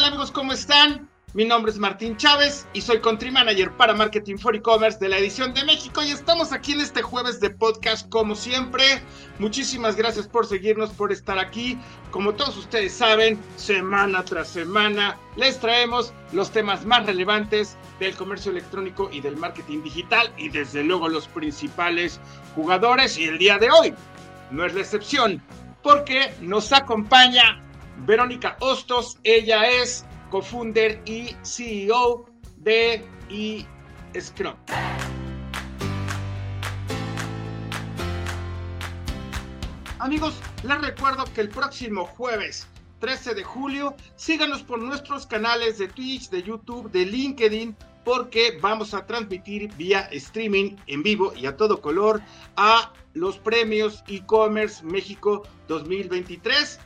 [0.00, 0.30] tal amigos?
[0.30, 1.10] ¿Cómo están?
[1.34, 5.18] Mi nombre es Martín Chávez y soy Country Manager para Marketing for E-Commerce de la
[5.18, 9.02] edición de México y estamos aquí en este jueves de podcast como siempre.
[9.38, 11.78] Muchísimas gracias por seguirnos, por estar aquí.
[12.12, 18.52] Como todos ustedes saben, semana tras semana les traemos los temas más relevantes del comercio
[18.52, 22.20] electrónico y del marketing digital y desde luego los principales
[22.54, 23.94] jugadores y el día de hoy
[24.50, 25.42] no es la excepción
[25.82, 27.62] porque nos acompaña
[28.06, 32.24] Verónica Hostos, ella es co-founder y CEO
[32.56, 33.04] de
[34.14, 34.54] eScrum.
[39.98, 42.66] Amigos, les recuerdo que el próximo jueves
[43.00, 48.94] 13 de julio síganos por nuestros canales de Twitch, de YouTube, de LinkedIn, porque vamos
[48.94, 52.22] a transmitir vía streaming en vivo y a todo color
[52.56, 56.80] a los premios e-commerce México 2023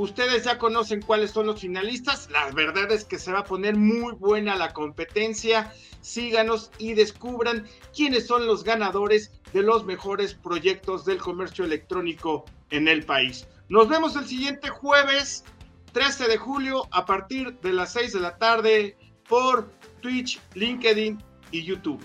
[0.00, 2.30] Ustedes ya conocen cuáles son los finalistas.
[2.30, 5.74] La verdad es que se va a poner muy buena la competencia.
[6.00, 12.88] Síganos y descubran quiénes son los ganadores de los mejores proyectos del comercio electrónico en
[12.88, 13.46] el país.
[13.68, 15.44] Nos vemos el siguiente jueves,
[15.92, 18.96] 13 de julio, a partir de las 6 de la tarde
[19.28, 19.70] por
[20.00, 22.02] Twitch, LinkedIn y YouTube.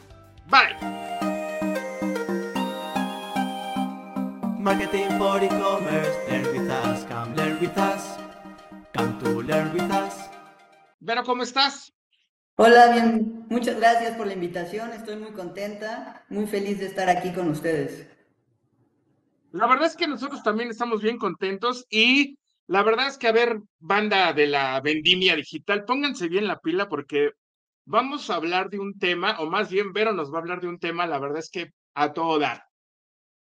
[0.49, 1.24] Bye.
[4.65, 6.25] Marketing for e-commerce,
[10.99, 11.93] Vero, ¿cómo estás?
[12.55, 13.45] Hola, bien.
[13.47, 14.91] Muchas gracias por la invitación.
[14.91, 18.09] Estoy muy contenta, muy feliz de estar aquí con ustedes.
[19.51, 23.33] La verdad es que nosotros también estamos bien contentos y la verdad es que, a
[23.33, 27.33] ver, banda de la vendimia digital, pónganse bien la pila porque
[27.85, 30.69] vamos a hablar de un tema, o más bien Vero nos va a hablar de
[30.69, 32.63] un tema, la verdad es que a todo dar.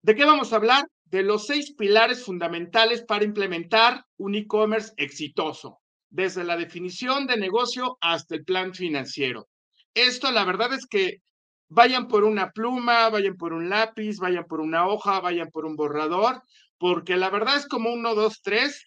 [0.02, 0.86] ¿De qué vamos a hablar?
[1.10, 5.80] De los seis pilares fundamentales para implementar un e-commerce exitoso
[6.10, 9.48] desde la definición de negocio hasta el plan financiero.
[9.94, 11.22] Esto, la verdad es que
[11.70, 15.76] vayan por una pluma, vayan por un lápiz, vayan por una hoja, vayan por un
[15.76, 16.42] borrador,
[16.78, 18.84] porque la verdad es como uno, dos, tres.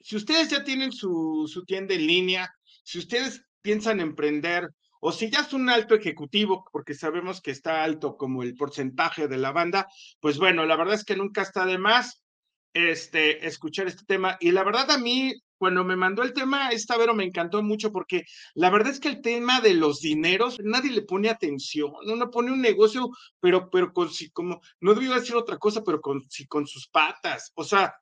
[0.00, 2.50] Si ustedes ya tienen su, su tienda en línea,
[2.82, 7.84] si ustedes piensan emprender o si ya es un alto ejecutivo, porque sabemos que está
[7.84, 9.86] alto como el porcentaje de la banda,
[10.20, 12.22] pues bueno, la verdad es que nunca está de más
[12.72, 14.36] este, escuchar este tema.
[14.40, 17.92] Y la verdad a mí cuando me mandó el tema, esta Vero me encantó mucho
[17.92, 22.30] porque la verdad es que el tema de los dineros, nadie le pone atención, uno
[22.30, 23.10] pone un negocio,
[23.40, 26.88] pero, pero con si como, no debía decir otra cosa, pero con, si, con sus
[26.88, 27.92] patas, o sea,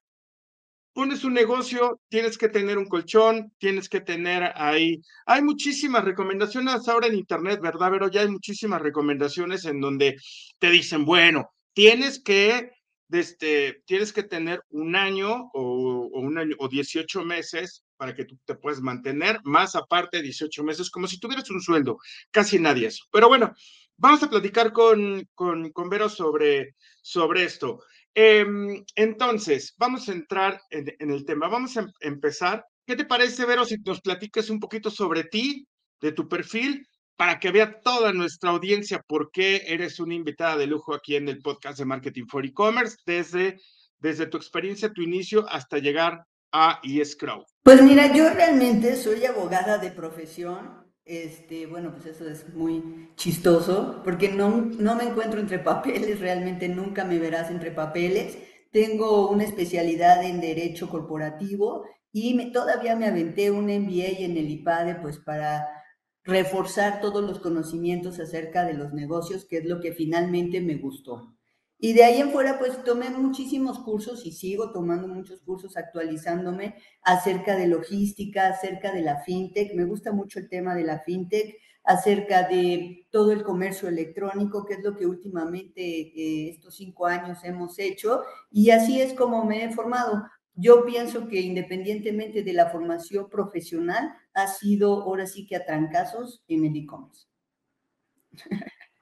[0.97, 6.89] pones un negocio, tienes que tener un colchón, tienes que tener ahí, hay muchísimas recomendaciones
[6.89, 8.09] ahora en internet, ¿verdad, Vero?
[8.09, 10.17] Ya hay muchísimas recomendaciones en donde
[10.59, 12.71] te dicen, bueno, tienes que
[13.11, 18.39] este, tienes que tener un año o, un año o 18 meses para que tú
[18.47, 21.99] te puedas mantener, más aparte 18 meses, como si tuvieras un sueldo.
[22.31, 23.05] Casi nadie eso.
[23.13, 23.53] Pero bueno,
[23.99, 27.83] vamos a platicar con, con, con Vero sobre, sobre esto.
[28.19, 31.49] Em, entonces, vamos a entrar en, en, el tema.
[31.49, 32.65] Vamos a empezar.
[32.87, 35.67] ¿Qué te parece, Vero, si nos platicas un poquito sobre ti,
[36.01, 40.67] de tu perfil para que vea toda nuestra audiencia por qué eres una invitada de
[40.67, 43.59] lujo aquí en el podcast de Marketing for E-Commerce, desde,
[43.99, 47.45] desde tu experiencia, tu inicio, hasta llegar a eScrow.
[47.63, 50.86] Pues mira, yo realmente soy abogada de profesión.
[51.07, 56.69] Este, bueno, pues eso es muy chistoso, porque no, no me encuentro entre papeles, realmente
[56.69, 58.37] nunca me verás entre papeles.
[58.73, 64.51] Tengo una especialidad en Derecho Corporativo y me, todavía me aventé un MBA en el
[64.51, 65.69] IPADE, pues para
[66.25, 71.36] reforzar todos los conocimientos acerca de los negocios, que es lo que finalmente me gustó.
[71.79, 76.77] Y de ahí en fuera, pues tomé muchísimos cursos y sigo tomando muchos cursos, actualizándome
[77.03, 79.75] acerca de logística, acerca de la fintech.
[79.75, 84.75] Me gusta mucho el tema de la fintech, acerca de todo el comercio electrónico, que
[84.75, 88.23] es lo que últimamente eh, estos cinco años hemos hecho.
[88.51, 90.25] Y así es como me he formado.
[90.55, 96.43] Yo pienso que independientemente de la formación profesional, ha sido ahora sí que a trancazos
[96.49, 97.27] en el e-commerce.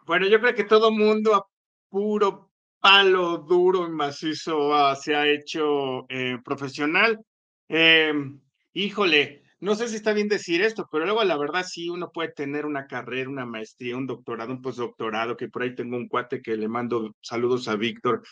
[0.06, 1.48] Bueno, yo creo que todo mundo a
[1.88, 2.50] puro
[2.84, 7.18] palo duro y macizo se ha hecho eh, profesional.
[7.66, 8.38] Em,
[8.74, 12.32] híjole, no sé si está bien decir esto, pero luego la verdad sí uno puede
[12.32, 16.42] tener una carrera, una maestría, un doctorado, un postdoctorado, que por ahí tengo un cuate
[16.42, 18.22] que le mando saludos a Víctor,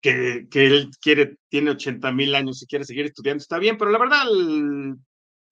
[0.00, 3.98] que, él quiere, tiene 80 mil años y quiere seguir estudiando, está bien, pero la
[3.98, 4.24] verdad,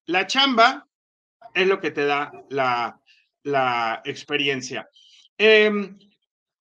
[0.07, 0.85] la chamba
[1.55, 3.01] es lo que te da la,
[3.45, 4.89] la experiencia.
[5.37, 5.97] Em,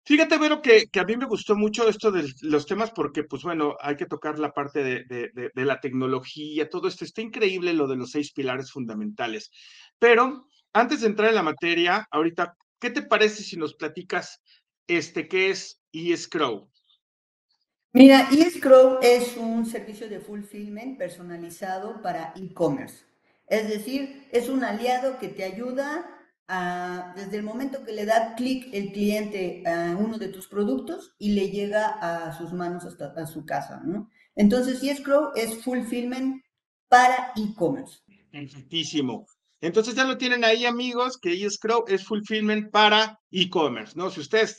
[0.06, 3.76] Fíjate, Vero, que, a mí me gustó mucho esto de los temas porque, pues bueno,
[3.80, 7.04] hay que tocar la parte de, de, la tecnología, todo esto.
[7.04, 9.50] Está increíble lo de los seis pilares fundamentales.
[9.98, 14.40] Pero antes de entrar en la materia, ahorita, ¿qué te parece si nos platicas
[14.86, 16.70] este, qué es eScrow?
[17.92, 23.04] Mira, eScrow es un servicio de fulfillment personalizado para e-commerce.
[23.48, 26.15] Es decir, es un aliado que te ayuda
[26.48, 31.32] desde el momento que le da clic el cliente a uno de tus productos y
[31.32, 34.10] le llega a sus manos hasta a su casa, ¿no?
[34.34, 36.44] Entonces, Crow es fulfillment
[36.88, 38.00] para e-commerce.
[38.30, 39.26] Perfectísimo.
[39.60, 44.10] Entonces ya lo tienen ahí, amigos, que Crow es fulfillment para e-commerce, ¿no?
[44.10, 44.58] Si ustedes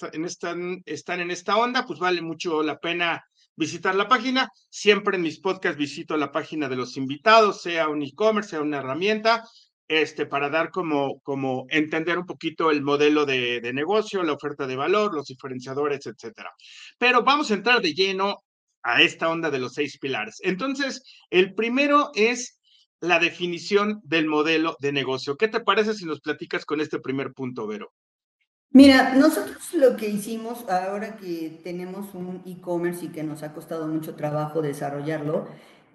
[0.86, 3.24] están en esta onda, pues vale mucho la pena
[3.56, 4.50] visitar la página.
[4.70, 8.80] Siempre en mis podcasts visito la página de los invitados, sea un e-commerce, sea una
[8.80, 9.44] herramienta
[9.88, 14.68] este, para dar como, como entender un poquito el modelo de, de, negocio, la oferta
[14.68, 16.52] de valor, los diferenciadores, etcétera.
[16.98, 18.44] Pero vamos a entrar de lleno
[18.84, 20.40] a esta onda de los seis pilares.
[20.44, 22.60] Entonces, el primero es
[23.00, 25.38] la definición del modelo de negocio.
[25.38, 27.94] ¿Qué te parece si nos platicas con este primer punto, Vero?
[28.72, 33.88] Mira, nosotros lo que hicimos ahora que tenemos un e-commerce y que nos ha costado
[33.88, 35.48] mucho trabajo desarrollarlo,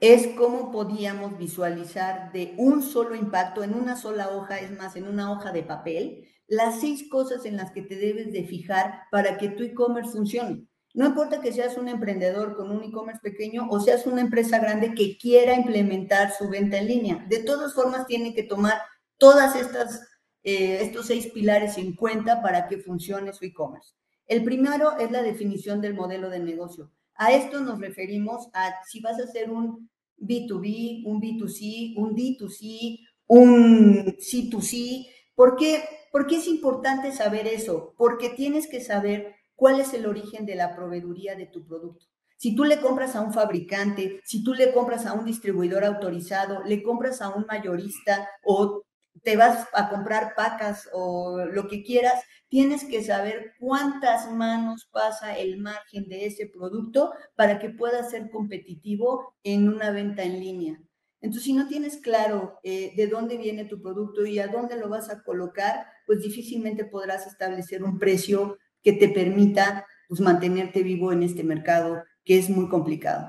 [0.03, 5.07] es cómo podíamos visualizar de un solo impacto, en una sola hoja, es más, en
[5.07, 9.39] una hoja de papel, las seis cosas en las que te debes de fijar para
[9.39, 10.67] que tu e-commerce funcione.
[10.93, 14.93] No importa que seas un emprendedor con un e-commerce pequeño o seas una empresa grande
[14.93, 17.25] que quiera implementar su venta en línea.
[17.29, 18.83] De todas formas, tiene que tomar
[19.19, 20.03] todas estas
[20.43, 23.95] eh, estos seis pilares en cuenta para que funcione su e-commerce.
[24.27, 26.91] El primero es la definición del modelo de negocio.
[27.15, 29.92] A esto nos referimos a si vas a hacer un
[30.23, 35.07] B2B, un B2C, un D2C, un C2C.
[35.35, 35.83] ¿Por qué?
[36.11, 37.95] ¿Por qué es importante saber eso?
[37.97, 42.07] Porque tienes que saber cuál es el origen de la proveeduría de tu producto.
[42.37, 46.65] Si tú le compras a un fabricante, si tú le compras a un distribuidor autorizado,
[46.65, 48.83] le compras a un mayorista o
[49.23, 55.39] te vas a comprar pacas o lo que quieras, tienes que saber cuántas manos pasa
[55.39, 60.81] el margen de ese producto para que pueda ser competitivo en una venta en línea.
[61.21, 64.89] Entonces, si no tienes claro eh, de dónde viene tu producto y a dónde lo
[64.89, 71.13] vas a colocar, pues difícilmente podrás establecer un precio que te permita pues, mantenerte vivo
[71.13, 73.29] en este mercado que es muy complicado.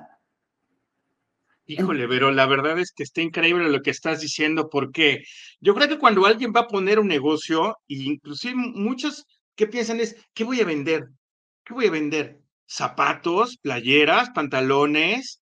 [1.65, 5.23] Híjole, pero la verdad es que está increíble lo que estás diciendo, porque
[5.61, 9.25] yo creo que cuando alguien va a poner un negocio, e inclusive muchos
[9.55, 11.05] que piensan es, ¿qué voy a vender?
[11.63, 12.39] ¿Qué voy a vender?
[12.67, 15.41] Zapatos, playeras, pantalones.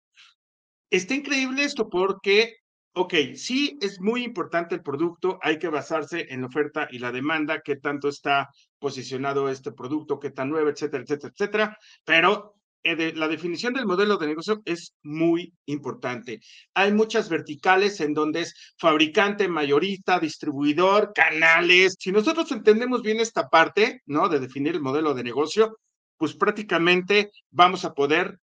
[0.92, 2.58] Está increíble esto porque,
[2.94, 7.12] ok, sí es muy importante el producto, hay que basarse en la oferta y la
[7.12, 13.28] demanda, qué tanto está posicionado este producto, qué tan nuevo, etcétera, etcétera, etcétera, pero la
[13.28, 16.42] definición del modelo de negocio es muy importante.
[16.74, 21.96] Hay muchas verticales en donde es fabricante, mayorista, distribuidor, canales.
[21.98, 24.28] Si nosotros entendemos bien esta parte, ¿no?
[24.28, 25.78] De definir el modelo de negocio,
[26.18, 28.40] pues prácticamente vamos a poder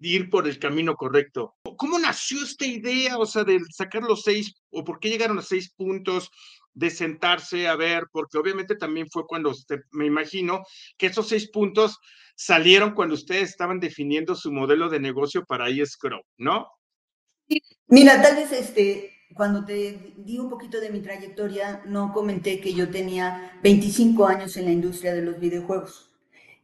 [0.00, 1.54] ir por el camino correcto.
[1.76, 5.42] ¿Cómo nació esta idea, o sea, de sacar los seis, o por qué llegaron a
[5.42, 6.30] seis puntos,
[6.74, 10.62] de sentarse a ver, porque obviamente también fue cuando usted, me imagino
[10.96, 11.98] que esos seis puntos
[12.36, 16.68] salieron cuando ustedes estaban definiendo su modelo de negocio para eScrow, ¿no?
[17.88, 22.72] Mira, tal vez este, cuando te di un poquito de mi trayectoria, no comenté que
[22.72, 26.10] yo tenía 25 años en la industria de los videojuegos.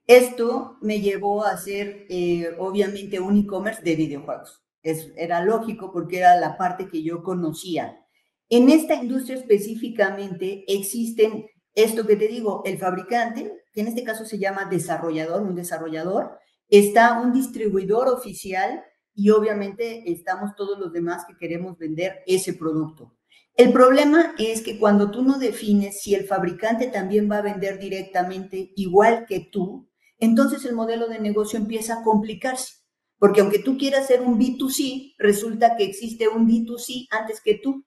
[0.07, 4.63] Esto me llevó a hacer, eh, obviamente, un e-commerce de videojuegos.
[4.83, 8.06] Es, era lógico porque era la parte que yo conocía.
[8.49, 14.25] En esta industria específicamente existen esto que te digo, el fabricante, que en este caso
[14.25, 16.39] se llama desarrollador, un desarrollador,
[16.69, 18.83] está un distribuidor oficial
[19.15, 23.17] y obviamente estamos todos los demás que queremos vender ese producto.
[23.57, 27.79] El problema es que cuando tú no defines si el fabricante también va a vender
[27.79, 29.89] directamente igual que tú,
[30.19, 32.75] entonces el modelo de negocio empieza a complicarse.
[33.19, 37.85] Porque aunque tú quieras hacer un B2C, resulta que existe un B2C antes que tú.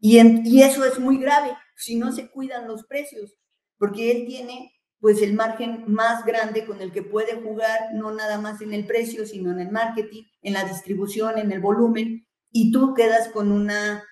[0.00, 0.18] Y,
[0.62, 3.36] eso es muy grave si no se cuidan los precios,
[3.78, 8.38] porque él tiene pues el margen más grande con el que puede jugar, no nada
[8.38, 12.70] más en el precio, sino en el marketing, en la distribución, en el volumen, y
[12.70, 14.04] tú quedas con una,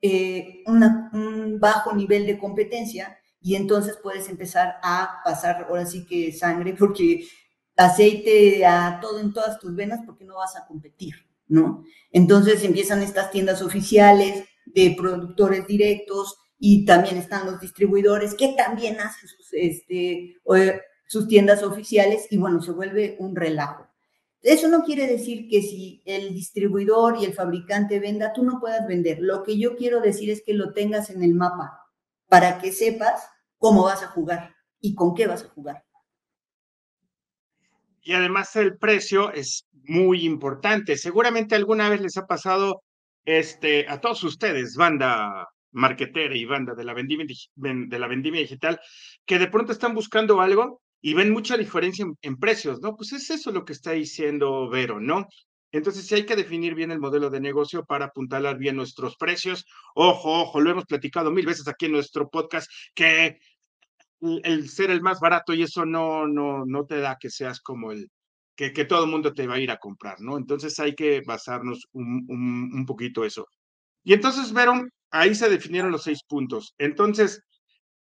[0.00, 6.32] eh, un bajo nivel de competencia y entonces puedes empezar a pasar ahora sí que
[6.32, 7.24] sangre, porque
[7.76, 11.14] aceite a todo en todas tus venas porque no vas a competir,
[11.46, 11.84] ¿no?
[12.10, 19.00] Entonces empiezan estas tiendas oficiales de productores directos, y también están los distribuidores que también
[19.00, 20.36] hacen sus, este,
[21.08, 23.88] sus tiendas oficiales y bueno, se vuelve un relajo.
[24.42, 28.86] Eso no quiere decir que si el distribuidor y el fabricante venda, tú no puedas
[28.86, 29.18] vender.
[29.20, 31.80] Lo que yo quiero decir es que lo tengas en el mapa
[32.28, 33.28] para que sepas
[33.58, 35.84] cómo vas a jugar y con qué vas a jugar.
[38.02, 40.96] Y además el precio es muy importante.
[40.96, 42.84] Seguramente alguna vez les ha pasado
[43.24, 47.26] este, a todos ustedes, banda marquetera y banda de la, vendimia,
[47.56, 48.80] de la vendimia digital,
[49.24, 52.94] que de pronto están buscando algo y ven mucha diferencia en, precios, ¿no?
[52.94, 55.26] Pues es eso lo que está diciendo Vero, ¿no?
[55.72, 59.64] Entonces sí hay que definir bien el modelo de negocio para apuntalar bien nuestros precios.
[59.94, 63.38] Ojo, ojo, lo hemos platicado mil veces aquí en nuestro podcast, que
[64.20, 67.90] el ser el más barato y eso no, no, no te da que seas como
[67.90, 68.10] el,
[68.70, 70.36] que, todo el mundo te va a ir a comprar, ¿no?
[70.36, 73.46] Entonces hay que basarnos un, un, un poquito eso.
[74.04, 74.74] Y entonces, Vero,
[75.10, 76.74] ahí se definieron los seis puntos.
[76.78, 77.42] Entonces,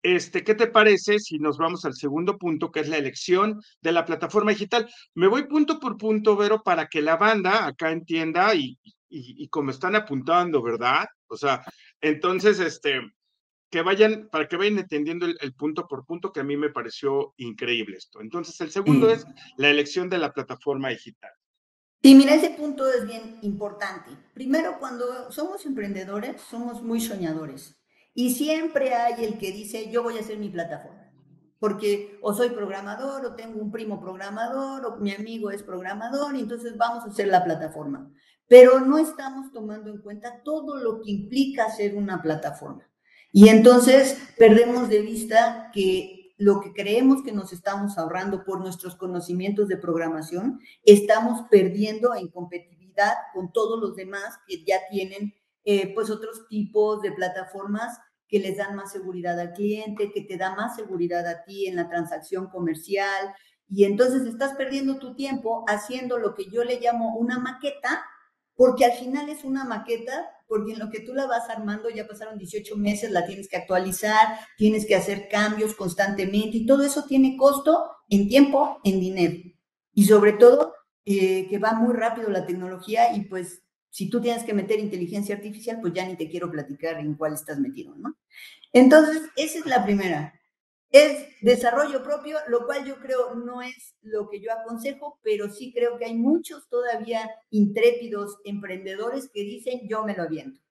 [0.04, 3.92] este, ¿qué te parece si nos vamos al segundo punto, que es la elección de
[3.92, 4.90] la plataforma digital?
[5.16, 8.78] Me voy punto por punto, Vero, para que la banda acá entienda y,
[9.10, 11.06] y, y como están apuntando, ¿verdad?
[11.28, 11.64] O sea,
[12.02, 13.02] entonces, este,
[13.72, 16.70] que vayan, para que vayan entendiendo el, el, punto por punto, que a mí me
[16.70, 18.20] pareció increíble esto.
[18.22, 19.12] Entonces, el segundo mm.
[19.12, 19.26] es
[19.58, 21.32] la elección de la plataforma digital.
[22.04, 24.12] Sí, mira, ese punto es bien importante.
[24.34, 27.80] Primero, cuando somos emprendedores, somos muy soñadores.
[28.14, 31.14] Y siempre hay el que dice, yo voy a hacer mi plataforma.
[31.58, 36.40] Porque o soy programador, o tengo un primo programador, o mi amigo es programador, y
[36.40, 38.12] entonces vamos a hacer la plataforma.
[38.48, 42.91] Pero no estamos tomando en cuenta todo lo que implica hacer una plataforma.
[43.32, 48.96] Y entonces perdemos de vista que lo que creemos que nos estamos ahorrando por nuestros
[48.96, 55.34] conocimientos de programación, estamos perdiendo en competitividad con todos los demás que ya tienen
[55.64, 60.38] eh, pues otros tipos de plataformas que les dan más seguridad al cliente, que te
[60.38, 63.36] da más seguridad a ti en la transacción comercial.
[63.70, 68.04] Y entonces estás perdiendo tu tiempo haciendo lo que yo le llamo una maqueta,
[68.62, 72.08] porque al final es una maqueta, porque en lo que tú la vas armando ya
[72.08, 77.06] pasaron 18 meses, la tienes que actualizar, tienes que hacer cambios constantemente y todo eso
[77.06, 79.34] tiene costo en tiempo, en dinero.
[79.96, 80.76] Y sobre todo,
[81.06, 85.34] eh, que va muy rápido la tecnología y pues si tú tienes que meter inteligencia
[85.34, 88.16] artificial, pues ya ni te quiero platicar en cuál estás metido, ¿no?
[88.74, 90.40] Entonces, esa es la primera.
[90.92, 95.74] Es desarrollo propio, lo cual yo creo no es lo que yo aconsejo, pero sí
[95.74, 100.62] creo que hay muchos todavía intrépidos emprendedores que dicen yo me lo aviento.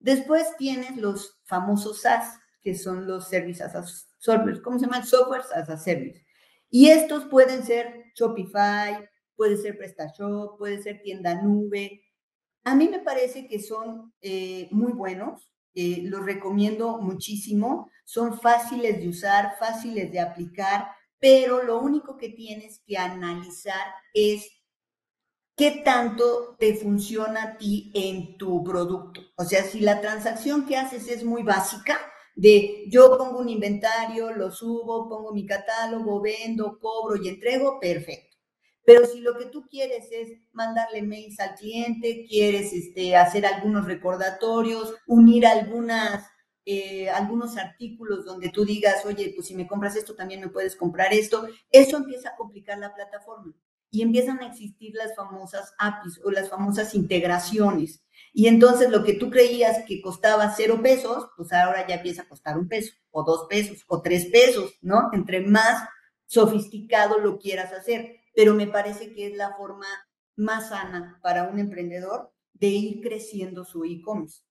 [0.00, 3.74] Después tienes los famosos SaaS, que son los Services as
[4.28, 5.06] a ¿cómo se llaman?
[5.06, 6.24] Softwares as a Service.
[6.68, 12.02] Y estos pueden ser Shopify, puede ser PrestaShop, puede ser tienda nube,
[12.64, 19.00] a mí me parece que son eh, muy buenos, eh, los recomiendo muchísimo, son fáciles
[19.00, 24.50] de usar, fáciles de aplicar, pero lo único que tienes que analizar es
[25.56, 29.20] qué tanto te funciona a ti en tu producto.
[29.36, 31.98] O sea, si la transacción que haces es muy básica,
[32.34, 38.29] de yo pongo un inventario, lo subo, pongo mi catálogo, vendo, cobro y entrego, perfecto.
[38.84, 43.84] Pero si lo que tú quieres es mandarle mails al cliente, quieres este, hacer algunos
[43.84, 46.26] recordatorios, unir algunas,
[46.64, 50.76] eh, algunos artículos donde tú digas, oye, pues si me compras esto, también me puedes
[50.76, 53.54] comprar esto, eso empieza a complicar la plataforma
[53.90, 58.04] y empiezan a existir las famosas APIs o las famosas integraciones.
[58.32, 62.28] Y entonces lo que tú creías que costaba cero pesos, pues ahora ya empieza a
[62.28, 65.10] costar un peso, o dos pesos, o tres pesos, ¿no?
[65.12, 65.88] Entre más
[66.26, 69.86] sofisticado lo quieras hacer pero me parece que es la forma
[70.36, 74.42] más sana para un emprendedor de ir creciendo su e-commerce.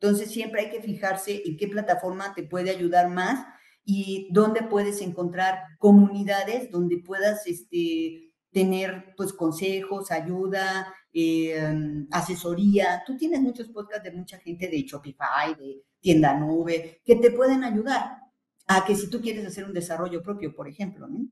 [0.00, 3.46] Entonces siempre hay que fijarse en qué plataforma te puede ayudar más
[3.84, 13.02] y dónde puedes encontrar comunidades donde puedas este, tener pues consejos, ayuda, eh, asesoría.
[13.06, 17.64] Tú tienes muchos podcasts de mucha gente de Shopify, de tienda nube, que te pueden
[17.64, 18.18] ayudar
[18.66, 21.28] a que si tú quieres hacer un desarrollo propio, por ejemplo, ¿no?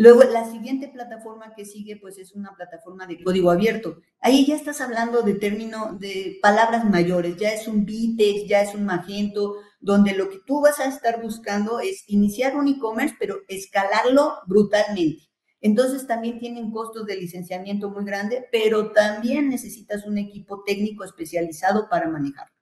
[0.00, 3.98] Luego, la siguiente plataforma que sigue, pues es una plataforma de código abierto.
[4.18, 8.74] Ahí ya estás hablando de término, de palabras mayores, ya es un Vitex, ya es
[8.74, 13.40] un Magento, donde lo que tú vas a estar buscando es iniciar un e-commerce, pero
[13.46, 15.24] escalarlo brutalmente.
[15.60, 21.90] Entonces también tienen costos de licenciamiento muy grande, pero también necesitas un equipo técnico especializado
[21.90, 22.54] para manejarlo.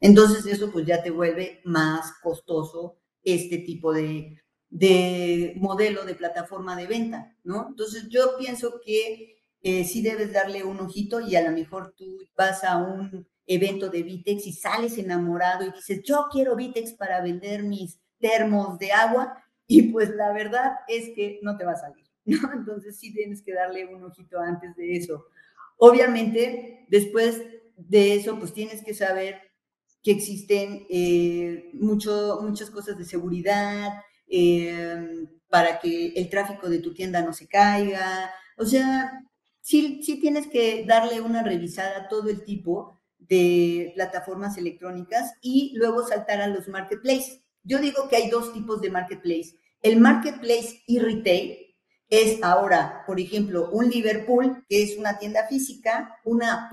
[0.00, 4.40] Entonces eso pues ya te vuelve más costoso este tipo de,
[4.70, 7.68] de modelo de plataforma de venta, ¿no?
[7.68, 12.18] Entonces yo pienso que eh, sí debes darle un ojito y a lo mejor tú
[12.36, 17.20] vas a un evento de Vitex y sales enamorado y dices, yo quiero Vitex para
[17.20, 21.76] vender mis termos de agua y pues la verdad es que no te va a
[21.76, 22.38] salir, ¿no?
[22.52, 25.26] Entonces sí tienes que darle un ojito antes de eso.
[25.78, 27.42] Obviamente, después
[27.76, 29.40] de eso, pues tienes que saber
[30.02, 33.92] que existen eh, mucho, muchas cosas de seguridad
[34.30, 38.32] eh, para que el tráfico de tu tienda no se caiga.
[38.56, 39.12] O sea,
[39.60, 45.72] sí, sí tienes que darle una revisada a todo el tipo de plataformas electrónicas y
[45.76, 47.40] luego saltar a los marketplaces.
[47.62, 49.56] Yo digo que hay dos tipos de marketplace.
[49.82, 51.58] El marketplace y retail
[52.08, 56.68] es ahora, por ejemplo, un Liverpool, que es una tienda física, una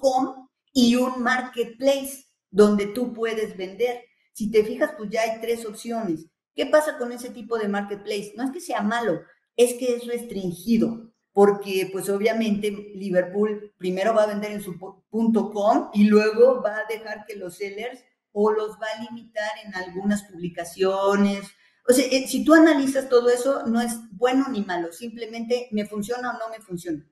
[0.00, 4.02] .com y un marketplace donde tú puedes vender.
[4.32, 6.26] Si te fijas, pues ya hay tres opciones.
[6.58, 8.32] ¿Qué pasa con ese tipo de marketplace?
[8.36, 9.20] No es que sea malo,
[9.56, 15.90] es que es restringido, porque pues obviamente Liverpool primero va a vender en su .com
[15.94, 20.24] y luego va a dejar que los sellers o los va a limitar en algunas
[20.24, 21.44] publicaciones.
[21.88, 25.86] O sea, eh, si tú analizas todo eso, no es bueno ni malo, simplemente me
[25.86, 27.06] funciona o no me funciona.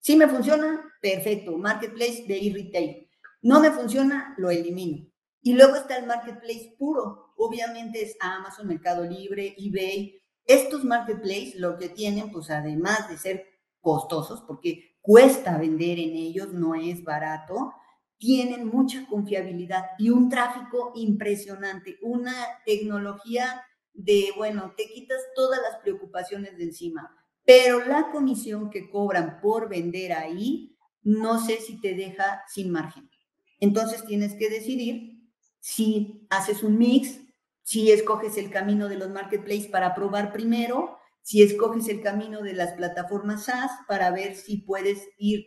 [0.00, 3.08] Si me funciona, perfecto, marketplace de e-retail.
[3.40, 5.06] No me funciona, lo elimino.
[5.40, 7.21] Y luego está el marketplace puro.
[7.36, 10.20] Obviamente es Amazon, Mercado Libre, eBay.
[10.44, 13.46] Estos marketplaces lo que tienen, pues además de ser
[13.80, 17.72] costosos, porque cuesta vender en ellos, no es barato,
[18.18, 22.34] tienen mucha confiabilidad y un tráfico impresionante, una
[22.64, 23.62] tecnología
[23.92, 29.68] de, bueno, te quitas todas las preocupaciones de encima, pero la comisión que cobran por
[29.68, 33.10] vender ahí, no sé si te deja sin margen.
[33.58, 35.12] Entonces tienes que decidir
[35.58, 37.20] si haces un mix,
[37.72, 42.52] si escoges el camino de los marketplaces para probar primero, si escoges el camino de
[42.52, 45.46] las plataformas SaaS para ver si puedes ir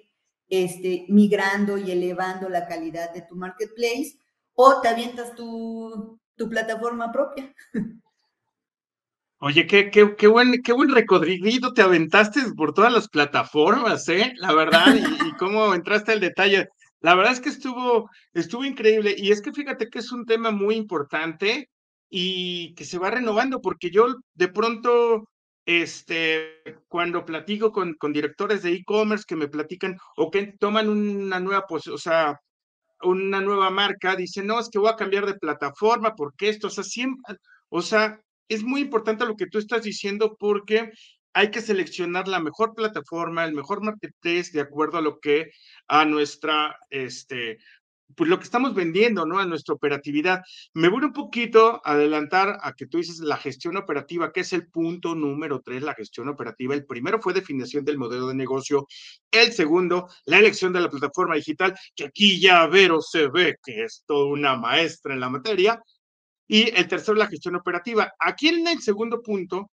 [0.50, 4.18] este, migrando y elevando la calidad de tu marketplace,
[4.56, 7.54] o te avientas tu, tu plataforma propia.
[9.38, 14.34] Oye, qué, qué, qué, buen, qué buen recorrido te aventaste por todas las plataformas, ¿eh?
[14.38, 16.70] La verdad, y, y, cómo entraste al detalle.
[17.02, 19.14] La verdad es que estuvo, estuvo increíble.
[19.16, 21.70] Y es que fíjate que es un tema muy importante
[22.10, 25.30] y que se va renovando, porque yo de pronto
[25.66, 31.40] este, cuando platico con, con directores de e-commerce que me platican o que toman una
[31.40, 32.40] nueva, o sea,
[33.02, 36.70] una nueva marca, dicen, no, es que voy a cambiar de plataforma porque esto, o
[36.70, 37.38] sea, siempre,
[37.70, 40.92] o sea, es muy importante lo que tú estás diciendo porque
[41.34, 45.52] hay que seleccionar la mejor plataforma, el mejor marketplace de acuerdo a lo que
[45.88, 47.58] a nuestra, este,
[48.16, 49.40] pues lo que estamos vendiendo, ¿no?
[49.40, 50.42] A nuestra operatividad.
[50.74, 54.54] Me voy un poquito a adelantar a que tú dices la gestión operativa, que es
[54.54, 56.76] el punto número tres, la gestión operativa.
[56.76, 58.88] El primero fue definición del modelo de negocio.
[59.32, 63.84] El segundo, la elección de la plataforma digital, que aquí ya Vero se ve que
[63.84, 65.82] es toda una maestra en la materia.
[66.48, 68.14] Y el tercero, la gestión operativa.
[68.20, 69.72] Aquí en el segundo punto,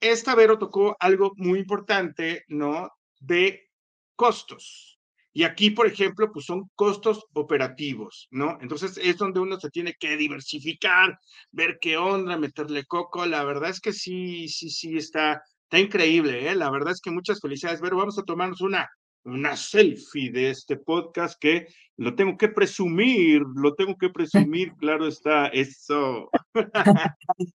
[0.00, 2.90] esta Vero tocó algo muy importante, ¿no?
[3.20, 3.70] De
[4.16, 4.97] costos.
[5.32, 8.58] Y aquí, por ejemplo, pues son costos operativos, ¿no?
[8.60, 11.18] Entonces es donde uno se tiene que diversificar,
[11.52, 13.26] ver qué onda, meterle coco.
[13.26, 16.54] La verdad es que sí, sí, sí, está, está increíble, ¿eh?
[16.54, 17.80] La verdad es que muchas felicidades.
[17.80, 18.88] Pero vamos a tomarnos una,
[19.24, 25.06] una selfie de este podcast que lo tengo que presumir, lo tengo que presumir, claro
[25.06, 26.30] está, eso.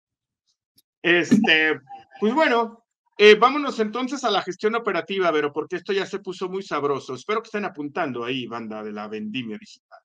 [1.02, 1.80] este,
[2.20, 2.83] pues bueno,
[3.16, 7.14] eh, vámonos entonces a la gestión operativa, pero porque esto ya se puso muy sabroso.
[7.14, 10.00] Espero que estén apuntando ahí, banda de la vendimia digital.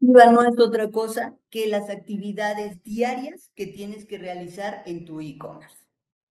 [0.00, 5.76] No es otra cosa que las actividades diarias que tienes que realizar en tu e-commerce,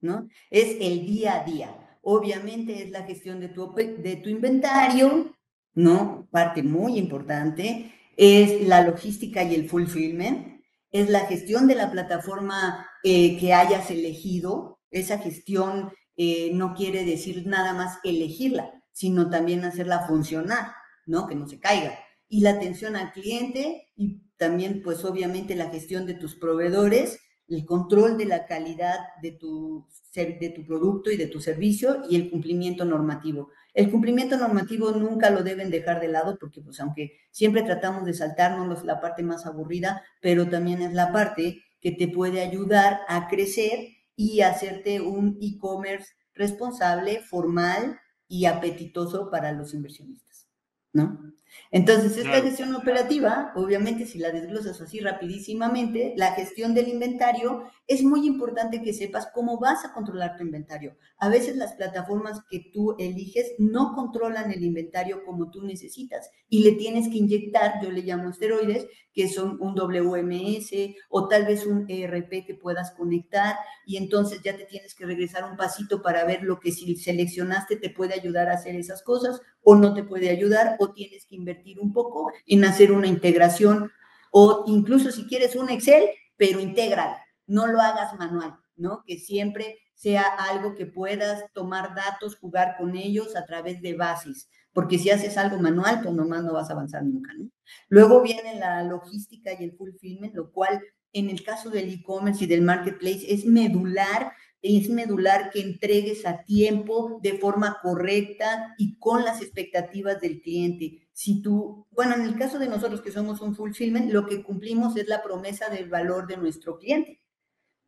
[0.02, 0.28] ¿no?
[0.50, 1.98] Es el día a día.
[2.02, 5.34] Obviamente es la gestión de tu, de tu inventario,
[5.74, 6.28] ¿no?
[6.32, 7.94] Parte muy importante.
[8.18, 10.62] Es la logística y el fulfillment.
[10.92, 14.80] Es la gestión de la plataforma eh, que hayas elegido.
[14.92, 20.74] Esa gestión eh, no quiere decir nada más elegirla, sino también hacerla funcionar,
[21.06, 21.28] ¿no?
[21.28, 21.98] Que no se caiga.
[22.28, 27.66] Y la atención al cliente y también, pues obviamente, la gestión de tus proveedores, el
[27.66, 32.30] control de la calidad de tu, de tu producto y de tu servicio y el
[32.30, 33.50] cumplimiento normativo.
[33.74, 38.14] El cumplimiento normativo nunca lo deben dejar de lado porque, pues, aunque siempre tratamos de
[38.14, 43.28] saltarnos la parte más aburrida, pero también es la parte que te puede ayudar a
[43.28, 50.48] crecer y hacerte un e-commerce responsable, formal y apetitoso para los inversionistas,
[50.94, 51.34] ¿no?
[51.72, 58.04] Entonces, esta gestión operativa, obviamente, si la desglosas así rapidísimamente, la gestión del inventario, es
[58.04, 60.96] muy importante que sepas cómo vas a controlar tu inventario.
[61.18, 66.64] A veces las plataformas que tú eliges no controlan el inventario como tú necesitas y
[66.64, 70.72] le tienes que inyectar, yo le llamo esteroides, que son un WMS
[71.10, 75.50] o tal vez un ERP que puedas conectar y entonces ya te tienes que regresar
[75.50, 79.42] un pasito para ver lo que si seleccionaste te puede ayudar a hacer esas cosas
[79.64, 83.92] o no te puede ayudar o tienes que invertir un poco en hacer una integración
[84.32, 86.06] o incluso si quieres un Excel,
[86.38, 89.04] pero integral, no lo hagas manual, ¿no?
[89.06, 94.50] Que siempre sea algo que puedas tomar datos, jugar con ellos a través de bases,
[94.74, 97.50] porque si haces algo manual, pues nomás no vas a avanzar nunca, ¿no?
[97.90, 100.82] Luego viene la logística y el fulfillment, lo cual
[101.14, 106.44] en el caso del e-commerce y del marketplace es medular es medular que entregues a
[106.44, 111.01] tiempo, de forma correcta y con las expectativas del cliente.
[111.14, 114.96] Si tú, bueno, en el caso de nosotros que somos un fulfillment, lo que cumplimos
[114.98, 117.22] es la promesa del valor de nuestro cliente.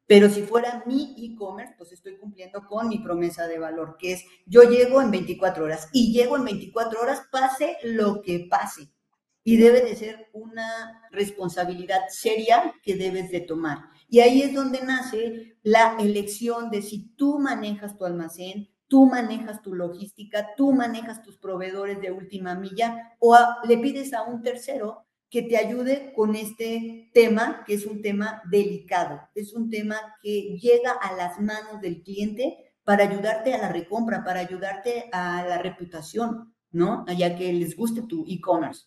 [0.05, 4.25] Pero si fuera mi e-commerce, pues estoy cumpliendo con mi promesa de valor, que es
[4.45, 8.89] yo llego en 24 horas y llego en 24 horas, pase lo que pase.
[9.45, 13.79] Y debe de ser una responsabilidad seria que debes de tomar.
[14.07, 19.61] Y ahí es donde nace la elección de si tú manejas tu almacén, tú manejas
[19.61, 25.05] tu logística, tú manejas tus proveedores de última milla o le pides a un tercero
[25.29, 30.57] que te ayude con este tema, que es un tema delicado, es un tema que
[30.59, 35.57] llega a las manos del cliente para ayudarte a la recompra, para ayudarte a la
[35.57, 37.03] reputación, ¿no?
[37.07, 38.85] Allá que les guste tu e-commerce.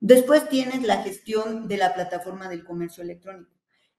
[0.00, 3.50] Después tienes la gestión de la plataforma del comercio electrónico.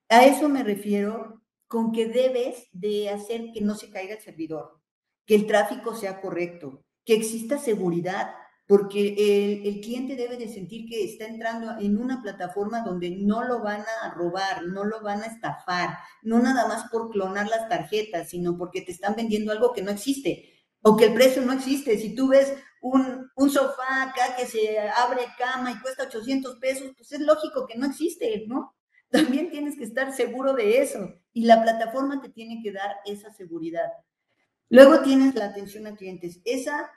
[0.08, 4.79] A eso me refiero con que debes de hacer que no se caiga el servidor,
[5.30, 8.34] que el tráfico sea correcto, que exista seguridad,
[8.66, 13.62] porque el, cliente debe de sentir que está entrando en una plataforma donde no lo
[13.62, 18.30] van a robar, no lo van a estafar, no nada más por clonar las tarjetas,
[18.30, 21.96] sino porque te están vendiendo algo que no existe o que el precio no existe.
[21.96, 26.90] Si tú ves un, un sofá acá que se abre cama y cuesta 800 pesos,
[26.96, 28.74] pues es lógico que no existe, ¿no?
[29.10, 33.32] también tienes que estar seguro de eso y la plataforma te tiene que dar esa
[33.32, 33.90] seguridad.
[34.70, 36.40] Luego tienes la atención a clientes.
[36.44, 36.90] Esa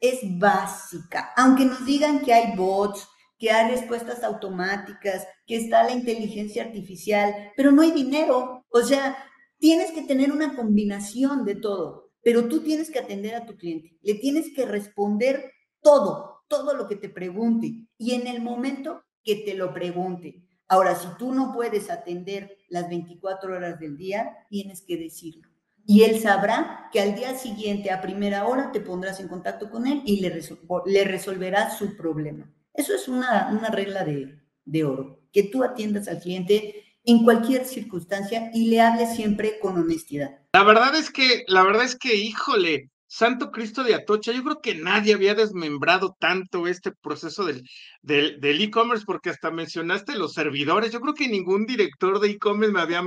[0.00, 1.32] es básica.
[1.36, 3.08] Aunque nos digan que hay bots,
[3.38, 8.66] que hay respuestas automáticas, que está la inteligencia artificial, pero no hay dinero.
[8.68, 9.16] O sea,
[9.58, 13.96] tienes que tener una combinación de todo, pero tú tienes que atender a tu cliente.
[14.02, 19.36] Le tienes que responder todo, todo lo que te pregunte y en el momento que
[19.36, 20.42] te lo pregunte.
[20.66, 25.51] Ahora, si tú no puedes atender las 24 horas del día, tienes que decirlo.
[25.86, 29.86] Y él sabrá que al día siguiente, a primera hora, te pondrás en contacto con
[29.86, 30.40] él y le,
[30.86, 32.52] le resolverás su problema.
[32.74, 37.64] Eso es una, una regla de, de oro, que tú atiendas al cliente en cualquier
[37.64, 40.38] circunstancia y le hables siempre con honestidad.
[40.52, 44.60] La verdad es que, la verdad es que, híjole, Santo Cristo de Atocha, yo creo
[44.62, 47.62] que nadie había desmembrado tanto este proceso del
[48.02, 50.92] e-commerce, porque hasta mencionaste los servidores.
[50.92, 53.02] Yo creo que ningún director de e-commerce me había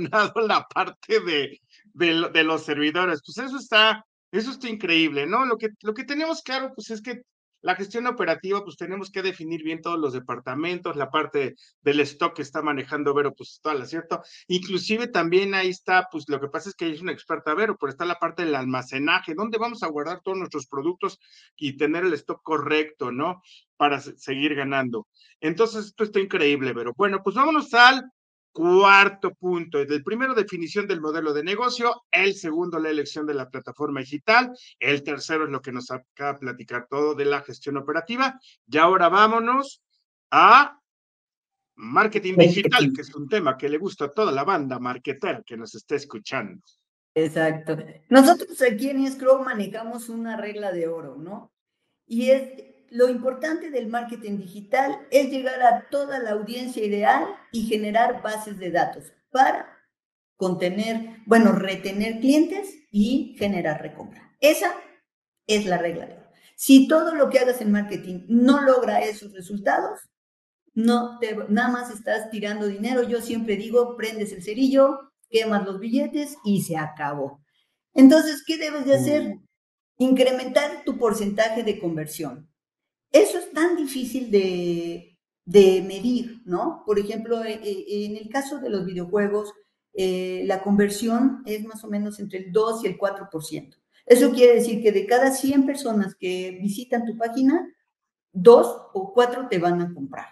[0.30, 1.60] mencionado la parte de,
[2.00, 3.20] de, los servidores.
[3.24, 5.44] Pues eso está, eso está increíble, ¿no?
[5.44, 7.22] Lo que, lo que tenemos claro, pues es que
[7.62, 12.34] la gestión operativa, pues tenemos que definir bien todos los departamentos, la parte del stock
[12.34, 14.22] que está manejando Vero, pues toda la cierto.
[14.48, 17.90] Inclusive también ahí está, pues lo que pasa es que es una experta Vero, pero
[17.90, 21.18] está la parte del almacenaje, donde vamos a guardar todos nuestros productos
[21.56, 23.42] y tener el stock correcto, ¿no?
[23.76, 25.06] Para seguir ganando.
[25.40, 26.94] Entonces, esto está increíble, Vero.
[26.96, 28.10] Bueno, pues vámonos al
[28.52, 33.48] Cuarto punto, el primero, definición del modelo de negocio, el segundo, la elección de la
[33.48, 37.76] plataforma digital, el tercero es lo que nos acaba de platicar todo de la gestión
[37.76, 38.40] operativa.
[38.68, 39.82] Y ahora vámonos
[40.32, 40.80] a
[41.76, 45.56] marketing digital, que es un tema que le gusta a toda la banda marketer que
[45.56, 46.60] nos esté escuchando.
[47.14, 47.76] Exacto.
[48.08, 51.52] Nosotros aquí en Scrum manejamos una regla de oro, ¿no?
[52.06, 52.52] Y es
[52.90, 58.58] lo importante del marketing digital es llegar a toda la audiencia ideal y generar bases
[58.58, 59.78] de datos para
[60.36, 64.34] contener, bueno, retener clientes y generar recompra.
[64.40, 64.74] Esa
[65.46, 66.32] es la regla.
[66.56, 70.00] Si todo lo que hagas en marketing no logra esos resultados,
[70.74, 73.02] no te, nada más estás tirando dinero.
[73.02, 77.42] Yo siempre digo, prendes el cerillo, quemas los billetes y se acabó.
[77.94, 79.22] Entonces, ¿qué debes de hacer?
[79.36, 79.46] Mm.
[79.98, 82.50] Incrementar tu porcentaje de conversión.
[83.12, 86.84] Eso es tan difícil de, medir, ¿no?
[86.86, 89.52] Por ejemplo, eh, eh, en el caso de los videojuegos,
[89.94, 93.76] eh, la conversión es más o menos entre el 2 y el 4%.
[94.06, 97.66] Eso quiere decir que de cada 100 personas que visitan tu página,
[98.32, 100.26] dos o cuatro te van a comprar.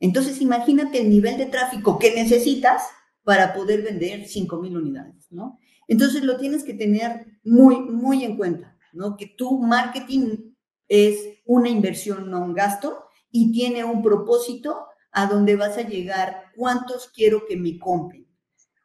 [0.00, 2.82] Entonces, imagínate el nivel de tráfico que necesitas
[3.24, 5.58] para poder vender 5 mil unidades, ¿no?
[5.86, 9.16] Entonces, lo tienes que tener muy, muy en cuenta, ¿no?
[9.16, 10.51] Que tu marketing
[10.92, 16.52] es una inversión, no un gasto, y tiene un propósito a donde vas a llegar,
[16.54, 18.26] cuántos quiero que me compren.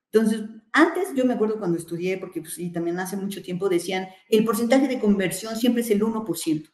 [0.09, 4.07] Entonces, antes yo me acuerdo cuando estudié, porque pues, sí, también hace mucho tiempo decían,
[4.29, 6.71] el porcentaje de conversión siempre es el 1%.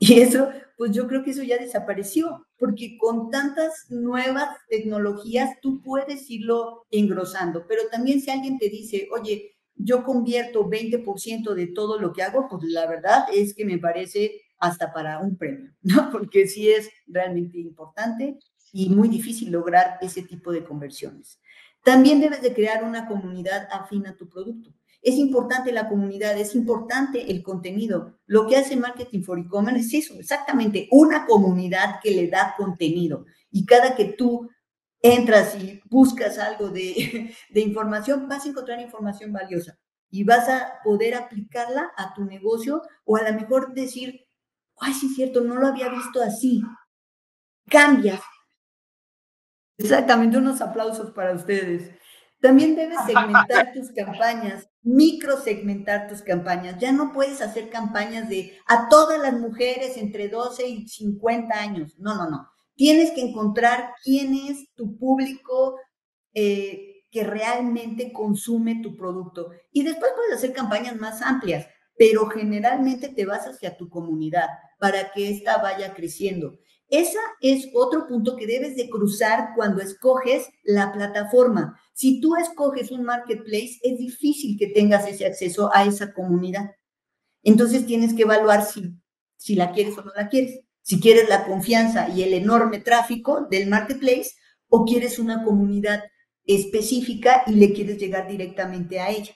[0.00, 5.80] Y eso, pues yo creo que eso ya desapareció, porque con tantas nuevas tecnologías tú
[5.82, 11.98] puedes irlo engrosando, pero también si alguien te dice, oye, yo convierto 20% de todo
[11.98, 16.10] lo que hago, pues la verdad es que me parece hasta para un premio, ¿no?
[16.10, 18.38] Porque sí es realmente importante
[18.72, 21.40] y muy difícil lograr ese tipo de conversiones.
[21.84, 24.72] También debes de crear una comunidad afín a tu producto.
[25.02, 28.20] Es importante la comunidad, es importante el contenido.
[28.26, 33.26] Lo que hace Marketing for E-Commerce es eso, exactamente, una comunidad que le da contenido.
[33.50, 34.48] Y cada que tú
[35.02, 39.78] entras y buscas algo de, de información, vas a encontrar información valiosa
[40.10, 44.26] y vas a poder aplicarla a tu negocio o a lo mejor decir,
[44.78, 46.62] ay, sí es cierto, no lo había visto así.
[47.68, 48.20] Cambias.
[49.78, 51.90] Exactamente, unos aplausos para ustedes.
[52.40, 56.78] También debes segmentar tus campañas, microsegmentar tus campañas.
[56.78, 61.98] Ya no puedes hacer campañas de a todas las mujeres entre 12 y 50 años.
[61.98, 62.51] No, no, no.
[62.74, 65.76] Tienes que encontrar quién es tu público
[66.34, 69.50] eh, que realmente consume tu producto.
[69.70, 75.12] Y después puedes hacer campañas más amplias, pero generalmente te vas hacia tu comunidad para
[75.12, 76.58] que ésta vaya creciendo.
[76.88, 81.80] Ese es otro punto que debes de cruzar cuando escoges la plataforma.
[81.94, 86.72] Si tú escoges un marketplace, es difícil que tengas ese acceso a esa comunidad.
[87.42, 88.94] Entonces tienes que evaluar si,
[89.36, 90.61] si la quieres o no la quieres.
[90.82, 94.32] Si quieres la confianza y el enorme tráfico del marketplace
[94.68, 96.02] o quieres una comunidad
[96.44, 99.32] específica y le quieres llegar directamente a ella.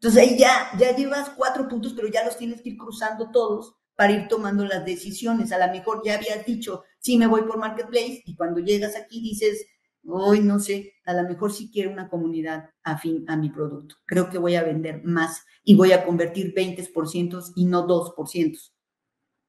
[0.00, 3.74] Entonces ahí ya, ya llevas cuatro puntos, pero ya los tienes que ir cruzando todos
[3.94, 5.52] para ir tomando las decisiones.
[5.52, 9.20] A lo mejor ya habías dicho, sí me voy por Marketplace y cuando llegas aquí
[9.20, 9.66] dices,
[10.06, 13.96] hoy no sé, a lo mejor sí quiero una comunidad afín a mi producto.
[14.06, 18.58] Creo que voy a vender más y voy a convertir 20% y no 2%.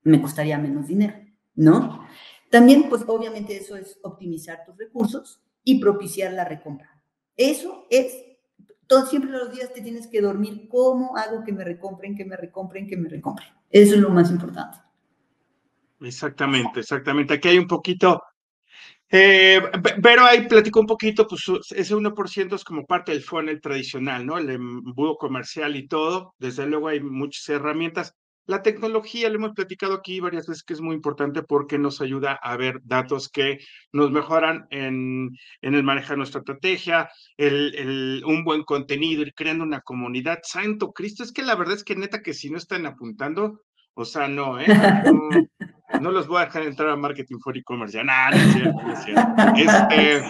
[0.04, 1.16] Me costaría menos dinero,
[1.56, 2.08] ¿no?
[2.50, 7.02] También, pues obviamente eso es optimizar tus recursos y propiciar la recompra.
[7.38, 8.14] Eso es
[9.08, 10.68] siempre los días te tienes que dormir.
[10.68, 13.48] ¿Cómo hago que me recompren, que me recompren, que me recompren?
[13.70, 14.80] Eso es lo más importante.
[16.02, 17.36] Exactamente, exactamente.
[17.36, 18.22] Aquí hay un poquito,
[19.10, 19.62] eh,
[20.02, 24.38] pero ahí platico un poquito, pues ese 1% es como parte del funnel tradicional, ¿no?
[24.38, 26.34] El embudo comercial y todo.
[26.40, 28.16] Desde luego hay muchas herramientas.
[28.46, 32.34] La tecnología, lo hemos platicado aquí varias veces que es muy importante porque nos ayuda
[32.34, 33.60] a ver datos que
[33.94, 35.30] nos mejoran en,
[35.62, 40.40] en el manejar nuestra estrategia, el, el, un buen contenido, ir creando una comunidad.
[40.44, 43.62] Santo Cristo, es que la verdad es que neta que si no están apuntando,
[43.94, 44.68] o sea, no, ¿eh?
[46.00, 48.82] No, los voy a dejar entrar a Marketing for E-Commerce ya, nada, no es cierto,
[48.82, 49.22] no es cierto.
[49.56, 50.24] Este,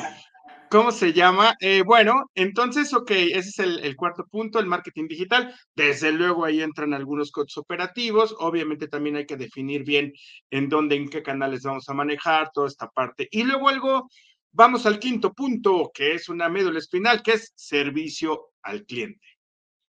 [0.71, 1.57] ¿Cómo se llama?
[1.60, 5.53] Eh, bueno, entonces, ok, ese es el, cuarto punto, el marketing digital.
[5.75, 8.34] Desde luego ahí entran algunos codes operativos.
[8.39, 10.13] Obviamente también hay que definir bien
[10.49, 13.27] en dónde, en qué canales vamos a manejar, toda esta parte.
[13.31, 14.07] Y luego algo,
[14.53, 19.27] vamos al quinto punto, que es una médula espinal, que es servicio al cliente.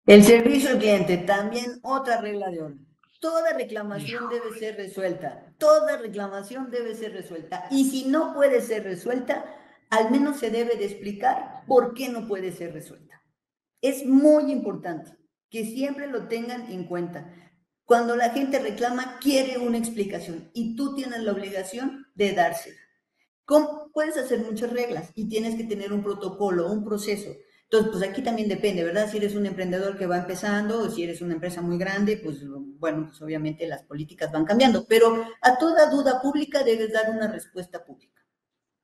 [0.05, 2.75] El servicio al cliente, también otra regla de oro.
[3.19, 5.53] Toda reclamación debe ser resuelta.
[5.57, 7.67] Toda reclamación debe ser resuelta.
[7.69, 9.57] Y si no puede ser resuelta,
[9.91, 13.21] al menos se debe de explicar por qué no puede ser resuelta.
[13.82, 15.12] Es muy importante
[15.49, 17.32] que siempre lo tengan en cuenta.
[17.84, 22.80] Cuando la gente reclama, quiere una explicación y tú tienes la obligación de dársela.
[23.93, 27.30] Puedes hacer muchas reglas y tienes que tener un protocolo, un proceso.
[27.63, 29.10] Entonces, pues aquí también depende, ¿verdad?
[29.10, 32.45] Si eres un emprendedor que va empezando o si eres una empresa muy grande, pues
[32.47, 37.30] bueno, pues obviamente las políticas van cambiando, pero a toda duda pública debes dar una
[37.30, 38.25] respuesta pública,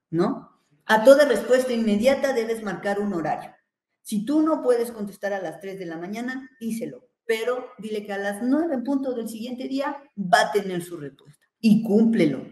[0.10, 0.57] ¿no?
[0.90, 3.54] A toda respuesta inmediata debes marcar un horario.
[4.02, 8.14] Si tú no puedes contestar a las 3 de la mañana, díselo, pero dile que
[8.14, 12.46] a las 9 en punto del siguiente día va a tener su respuesta y cúmplelo.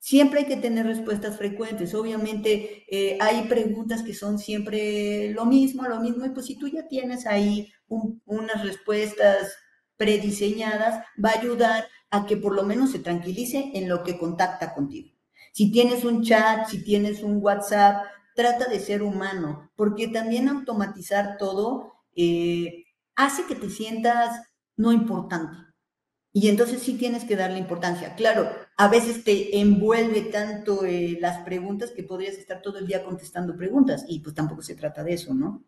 [0.00, 1.94] Siempre hay que tener respuestas frecuentes.
[1.94, 6.66] Obviamente eh, hay preguntas que son siempre lo mismo, lo mismo, y pues si tú
[6.66, 9.56] ya tienes ahí unas respuestas
[9.96, 14.74] prediseñadas, va a ayudar a que por lo menos se tranquilice en lo que contacta
[14.74, 15.15] contigo.
[15.56, 21.38] Si tienes un chat, si tienes un WhatsApp, trata de ser humano, porque también automatizar
[21.38, 24.42] todo eh, hace que te sientas
[24.76, 25.56] no importante.
[26.34, 28.16] Y entonces sí tienes que darle importancia.
[28.16, 33.02] Claro, a veces te envuelve tanto eh, las preguntas que podrías estar todo el día
[33.02, 35.64] contestando preguntas y pues tampoco se trata de eso, ¿no?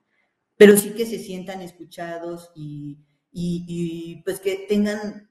[0.58, 2.98] Pero sí que se sientan escuchados y,
[3.32, 5.27] y pues que tengan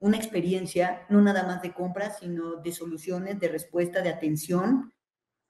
[0.00, 4.92] una experiencia, no nada más de compras, sino de soluciones, de respuesta, de atención,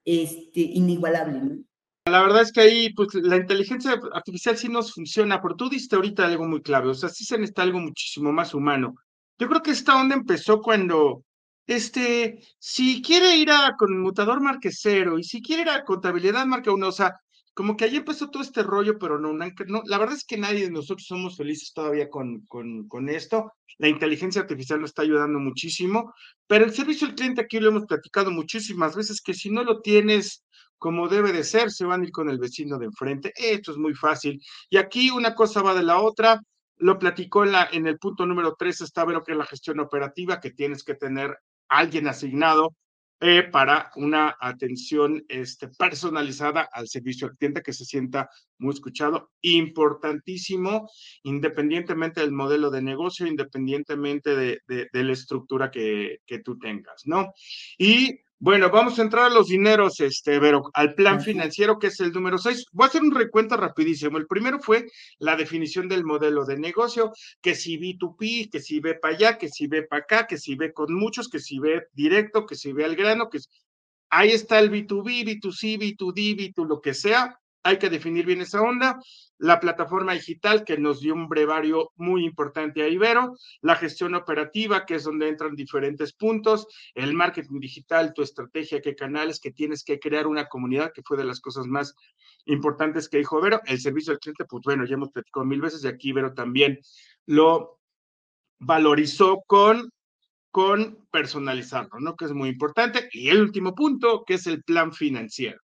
[0.05, 1.63] este, inigualable, ¿no?
[2.05, 5.95] La verdad es que ahí, pues, la inteligencia artificial sí nos funciona, pero tú diste
[5.95, 8.95] ahorita algo muy clave, o sea, sí se necesita algo muchísimo más humano.
[9.37, 11.23] Yo creo que esta onda empezó cuando,
[11.67, 16.87] este, si quiere ir a conmutador marquesero y si quiere ir a contabilidad marca uno,
[16.87, 17.19] o sea,
[17.53, 20.65] como que ahí empezó todo este rollo, pero no, no, la verdad es que nadie
[20.65, 23.51] de nosotros somos felices todavía con, con, esto.
[23.77, 26.13] La inteligencia artificial nos está ayudando muchísimo,
[26.47, 29.81] pero el servicio al cliente aquí lo hemos platicado muchísimas veces, que si no lo
[29.81, 30.43] tienes
[30.77, 33.33] como debe de ser, se van a ir con el vecino de enfrente.
[33.35, 34.41] Esto es muy fácil.
[34.69, 36.41] Y aquí una cosa va de la otra.
[36.77, 40.83] Lo platicó en, el punto número tres, está ver que la gestión operativa, que tienes
[40.83, 41.37] que tener
[41.69, 42.75] alguien asignado
[43.23, 49.29] eh, para una atención este, personalizada al servicio al cliente que se sienta muy escuchado.
[49.41, 50.89] Importantísimo,
[51.21, 57.31] independientemente del modelo de negocio, independientemente de, la estructura que, que, tú tengas, ¿no?
[57.77, 61.99] Y bueno, vamos a entrar a los dineros, este, pero al plan financiero, que es
[61.99, 62.65] el número 6.
[62.71, 64.17] Voy a hacer un recuento rapidísimo.
[64.17, 64.87] El primero fue
[65.19, 69.47] la definición del modelo de negocio, que si B2P, que si ve para allá, que
[69.47, 72.73] si ve para acá, que si ve con muchos, que si ve directo, que si
[72.73, 73.37] ve al grano, que
[74.09, 77.39] ahí está el B2B, B2C, B2D, B2 lo que sea.
[77.63, 78.99] Hay que definir bien esa onda
[79.37, 84.85] la plataforma digital que nos dio un brevario muy importante a Ibero, la gestión operativa,
[84.85, 89.83] que es donde entran diferentes puntos, el marketing digital, tu estrategia, qué canales, que tienes
[89.83, 91.95] que crear una comunidad, que fue de las cosas más
[92.45, 95.83] importantes que dijo Ibero, el servicio al cliente, pues bueno, ya hemos platicado mil veces
[95.83, 96.79] y aquí Ibero también
[97.25, 97.79] lo
[98.59, 99.89] valorizó con
[100.51, 102.15] con personalizarlo, ¿no?
[102.15, 103.09] Que es muy importante.
[103.13, 105.59] Y el último punto, que es el plan financiero.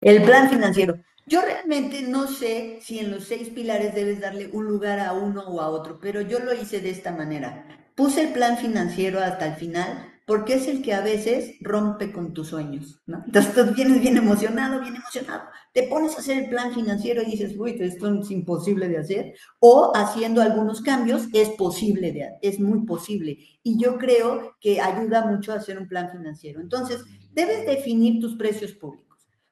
[0.00, 0.98] El plan financiero.
[1.26, 5.42] Yo realmente no sé si en los seis pilares debes darle un lugar a uno
[5.48, 7.66] o a otro, pero yo lo hice de esta manera.
[7.96, 12.34] Puse el plan financiero hasta el final porque es el que a veces rompe con
[12.34, 13.00] tus sueños.
[13.06, 17.26] Entonces tú vienes bien emocionado, bien emocionado, te pones a hacer el plan financiero y
[17.26, 22.58] dices, uy, esto es imposible de hacer, o haciendo algunos cambios es posible, de, es
[22.58, 23.38] muy posible.
[23.62, 26.60] Y yo creo que ayuda mucho a hacer un plan financiero.
[26.60, 29.05] Entonces, debes definir tus precios públicos.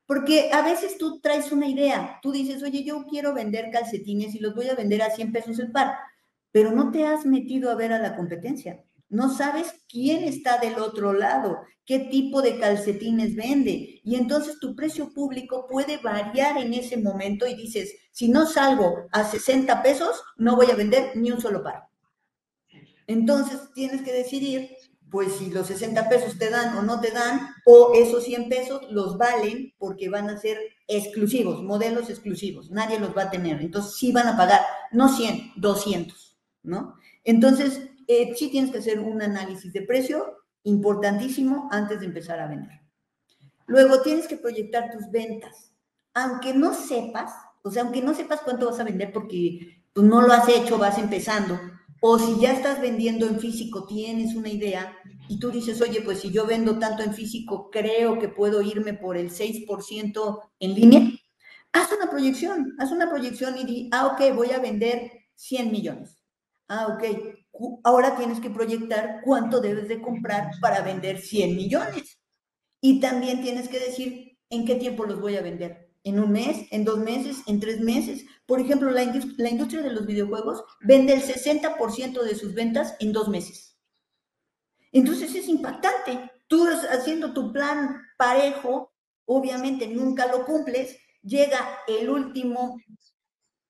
[0.07, 4.39] Porque a veces tú traes una idea, tú dices, oye, yo quiero vender calcetines y
[4.39, 5.97] los voy a vender a 100 pesos el par,
[6.53, 8.85] pero no te has metido a ver a la competencia.
[9.09, 14.01] No sabes quién está del otro lado, qué tipo de calcetines vende.
[14.03, 19.07] Y entonces tu precio público puede variar en ese momento y dices, si no salgo
[19.13, 21.89] a 60 pesos, no voy a vender ni un solo par.
[23.07, 24.71] Entonces tienes que decidir
[25.15, 28.81] pues si los 60 pesos te dan o no te dan, o esos 100 pesos
[28.91, 33.61] los valen porque van a ser exclusivos, modelos exclusivos, nadie los va a tener.
[33.61, 36.97] Entonces sí van a pagar, no 100, 200, ¿no?
[37.23, 42.49] Entonces, eh, sí tienes que hacer un análisis de precio importantísimo antes de empezar a
[42.49, 42.81] vender.
[43.67, 45.71] Luego tienes que proyectar tus ventas.
[46.13, 50.23] Aunque no sepas, o sea, aunque no sepas cuánto vas a vender porque pues, no
[50.23, 51.57] lo has hecho, vas empezando,
[52.07, 54.95] o si ya estás vendiendo en físico, tienes una idea
[55.27, 58.93] y tú dices, oye, pues si yo vendo tanto en físico, creo que puedo irme
[58.93, 61.01] por el 6% en línea.
[61.73, 66.19] Haz una proyección, haz una proyección y di, ah, ok, voy a vender 100 millones.
[66.69, 67.05] Ah, ok,
[67.85, 72.21] ahora tienes que proyectar cuánto debes de comprar para vender 100 millones.
[72.83, 76.69] Y también tienes que decir en qué tiempo los voy a vender en un mes,
[76.71, 78.25] en dos meses, en tres meses.
[78.47, 83.29] Por ejemplo, la, industria de los videojuegos vende el 60% de sus ventas en dos
[83.29, 83.79] meses.
[84.93, 86.31] Entonces es impactante.
[86.47, 88.93] Tú haciendo tu plan parejo,
[89.25, 92.79] obviamente nunca lo cumples, llega el último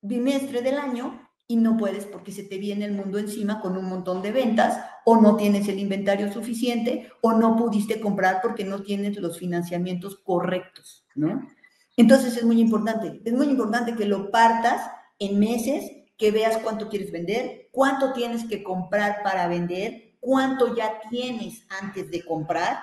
[0.02, 3.84] bimestre del año y no puedes porque se te viene el mundo encima con un
[3.84, 8.82] montón de ventas o no tienes el inventario suficiente o no pudiste comprar porque no
[8.82, 11.46] tienes los financiamientos correctos, ¿no?
[11.96, 16.88] Entonces es muy importante, es muy importante que lo partas en meses, que veas cuánto
[16.88, 22.78] quieres vender, cuánto tienes que comprar para vender, cuánto ya tienes antes de comprar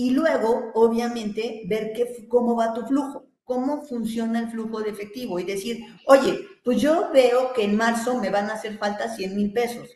[0.00, 5.38] y luego, obviamente, ver qué, cómo va tu flujo, cómo funciona el flujo de efectivo
[5.38, 9.36] y decir, oye, pues yo veo que en marzo me van a hacer falta 100
[9.36, 9.90] mil pesos.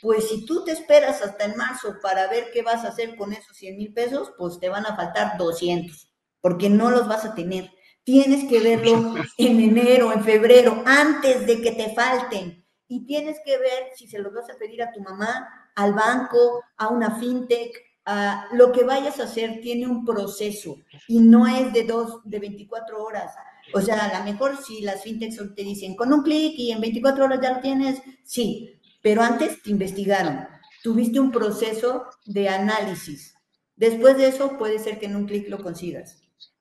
[0.00, 3.34] Pues si tú te esperas hasta en marzo para ver qué vas a hacer con
[3.34, 6.10] esos 100 mil pesos, pues te van a faltar 200,
[6.40, 7.70] porque no los vas a tener.
[8.10, 12.66] Tienes que verlo en enero, en febrero, antes de que te falten.
[12.88, 16.64] Y tienes que ver si se los vas a pedir a tu mamá al banco,
[16.76, 17.70] a una fintech,
[18.04, 22.40] a lo que vayas a hacer tiene un proceso y no es de dos, de
[22.40, 23.32] 24 horas.
[23.74, 26.80] O sea, a lo mejor si las fintechs te dicen con un clic y en
[26.80, 30.48] 24 horas ya lo tienes, sí, pero antes te investigaron,
[30.82, 33.36] tuviste un proceso de análisis.
[33.76, 36.19] Después de eso puede ser que en un clic lo consigas,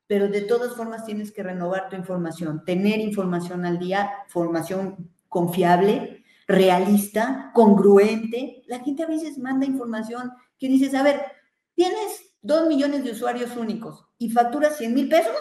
[0.09, 6.25] pero de todas formas tienes que renovar tu información, tener información al día, formación confiable,
[6.47, 8.63] realista, congruente.
[8.65, 11.21] La gente a veces manda información que dices, a ver,
[11.75, 15.35] tienes dos millones de usuarios únicos y facturas 100 mil pesos,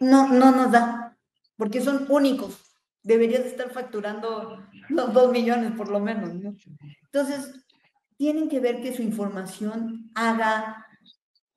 [0.00, 1.14] no, no nos da,
[1.58, 2.58] porque son únicos.
[3.02, 6.30] Deberías estar facturando los dos millones por lo menos.
[7.02, 7.66] Entonces,
[8.16, 10.85] tienen que ver que su información haga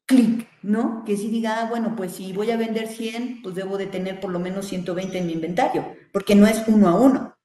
[0.09, 1.03] clic, ¿no?
[1.05, 4.19] Que si diga, ah, bueno, pues si voy a vender 100, pues debo de tener
[4.19, 7.37] por lo menos 120 en mi inventario, porque no es uno a uno.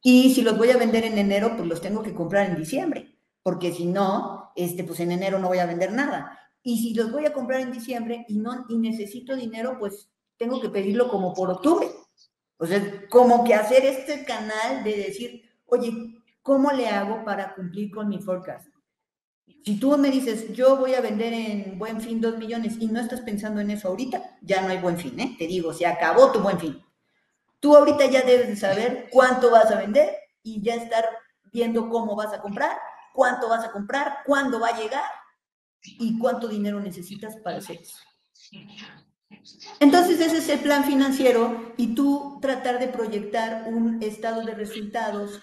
[0.00, 3.18] Y si los voy a vender en enero, pues los tengo que comprar en diciembre,
[3.42, 6.38] porque si no, este, pues en enero no voy a vender nada.
[6.62, 10.60] Y si los voy a comprar en diciembre y no y necesito dinero, pues tengo
[10.60, 11.88] que pedirlo como por octubre.
[12.58, 17.90] O sea, como que hacer este canal de decir, oye, ¿cómo le hago para cumplir
[17.90, 18.68] con mi forecast?
[19.64, 23.00] Si tú me dices, yo voy a vender en buen fin dos millones y no
[23.00, 25.36] estás pensando en eso ahorita, ya no hay buen fin, ¿eh?
[25.38, 26.82] Te digo, se acabó tu buen fin.
[27.60, 30.10] Tú ahorita ya debes de saber cuánto vas a vender
[30.42, 31.04] y ya estar
[31.52, 32.78] viendo cómo vas a comprar,
[33.12, 35.04] cuánto vas a comprar, cuándo va a llegar
[35.82, 37.98] y cuánto dinero necesitas para hacer eso.
[39.80, 45.40] Entonces ese es el plan financiero y tú tratar de proyectar un estado de resultados,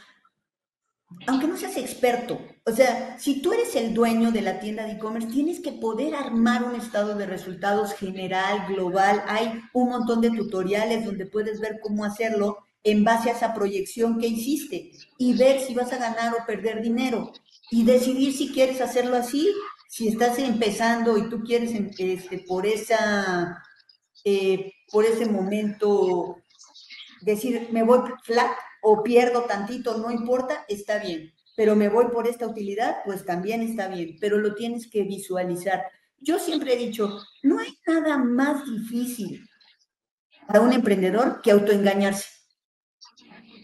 [1.28, 2.40] aunque no seas experto.
[2.66, 6.16] O sea, si tú eres el dueño de la tienda de e-commerce, tienes que poder
[6.16, 9.24] armar un estado de resultados general, global.
[9.28, 14.20] Hay un montón de tutoriales donde puedes ver cómo hacerlo en base a esa proyección
[14.20, 17.32] que hiciste y ver si vas a ganar o perder dinero
[17.72, 19.50] y decidir si quieres hacerlo así.
[19.90, 23.64] Si estás empezando y tú quieres este, por esa
[24.24, 26.38] eh, por ese momento
[27.22, 28.52] decir, me voy flat
[28.88, 31.34] o pierdo tantito, no importa, está bien.
[31.56, 35.86] Pero me voy por esta utilidad, pues también está bien, pero lo tienes que visualizar.
[36.20, 39.44] Yo siempre he dicho, no hay nada más difícil
[40.46, 42.28] para un emprendedor que autoengañarse.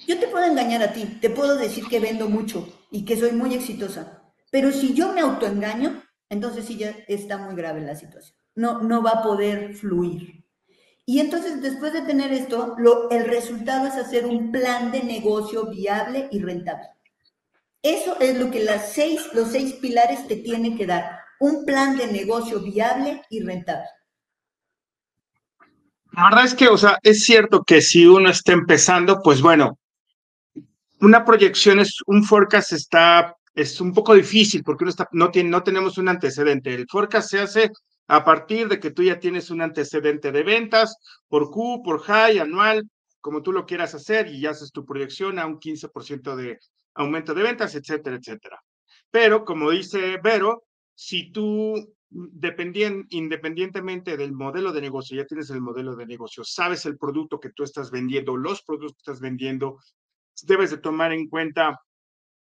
[0.07, 3.31] Yo te puedo engañar a ti, te puedo decir que vendo mucho y que soy
[3.33, 8.35] muy exitosa, pero si yo me autoengaño, entonces sí ya está muy grave la situación.
[8.55, 10.40] No, no va a poder fluir.
[11.05, 15.67] Y entonces, después de tener esto, lo, el resultado es hacer un plan de negocio
[15.67, 16.87] viable y rentable.
[17.81, 21.19] Eso es lo que las seis, los seis pilares te tienen que dar.
[21.39, 23.87] Un plan de negocio viable y rentable.
[26.11, 29.79] La verdad es que, o sea, es cierto que si uno está empezando, pues bueno,
[30.99, 35.49] una proyección es, un forecast está, es un poco difícil porque uno está, no, tiene,
[35.49, 36.73] no tenemos un antecedente.
[36.73, 37.71] El forecast se hace
[38.07, 40.97] a partir de que tú ya tienes un antecedente de ventas
[41.27, 42.83] por Q, por high, anual,
[43.21, 46.59] como tú lo quieras hacer y ya haces tu proyección a un 15% de
[46.95, 48.59] aumento de ventas, etcétera, etcétera.
[49.09, 55.95] Pero como dice Vero, si tú independientemente del modelo de negocio, ya tienes el modelo
[55.95, 59.79] de negocio, sabes el producto que tú estás vendiendo, los productos que estás vendiendo,
[60.43, 61.79] debes de tomar en cuenta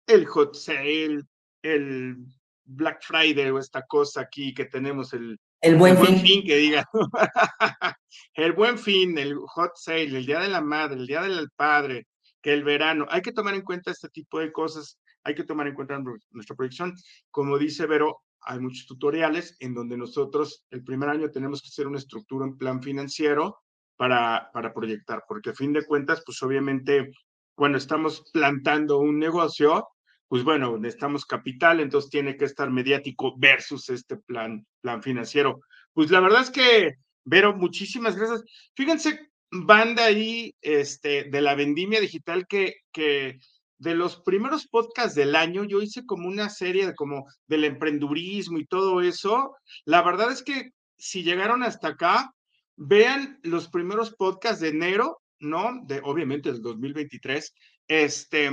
[0.05, 1.21] el hot sale,
[1.61, 2.17] el
[2.63, 6.45] Black Friday o esta cosa aquí que tenemos el el buen, fin.
[6.45, 6.85] que diga.
[8.35, 12.07] el buen fin, el hot sale, el día de la madre, el día del padre,
[12.41, 13.05] que el verano.
[13.09, 14.99] Hay que tomar en cuenta este tipo de cosas.
[15.23, 16.01] Hay que tomar en cuenta
[16.31, 16.93] nuestra proyección.
[17.31, 21.87] Como dice Vero, hay muchos tutoriales en donde nosotros el primer año tenemos que hacer
[21.87, 23.59] una estructura, en plan financiero
[23.97, 27.11] para, para proyectar, porque a fin de cuentas, pues obviamente
[27.55, 29.87] cuando estamos plantando un negocio,
[30.27, 35.61] pues bueno, necesitamos capital, entonces tiene que estar mediático versus este plan, plan financiero.
[35.93, 38.43] Pues la verdad es que, Vero, muchísimas gracias.
[38.75, 39.19] Fíjense,
[39.51, 43.39] banda ahí este, de la vendimia digital que, que
[43.79, 48.57] de los primeros podcasts del año, yo hice como una serie de como del emprendurismo
[48.57, 49.55] y todo eso.
[49.85, 52.33] La verdad es que si llegaron hasta acá,
[52.75, 55.81] vean los primeros podcasts de enero, ¿no?
[55.85, 57.53] De obviamente del 2023.
[57.87, 58.51] Este,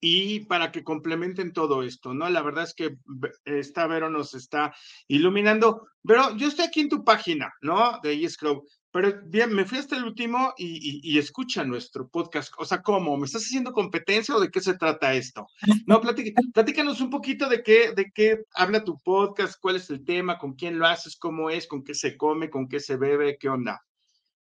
[0.00, 2.28] y para que complementen todo esto, ¿no?
[2.30, 2.96] La verdad es que
[3.44, 4.74] esta Vero nos está
[5.08, 5.86] iluminando.
[6.02, 8.00] Pero yo estoy aquí en tu página, ¿no?
[8.02, 8.64] De eScrow.
[8.92, 12.52] Pero bien, me fui hasta el último y, escucha nuestro podcast.
[12.58, 13.16] O sea, ¿cómo?
[13.16, 15.46] ¿Me estás haciendo competencia o de qué se trata esto?
[15.86, 20.38] No, platícanos un poquito de qué, de qué habla tu podcast, cuál es el tema,
[20.38, 23.48] con quién lo haces, cómo es, con qué se come, con qué se bebe, qué
[23.48, 23.80] onda.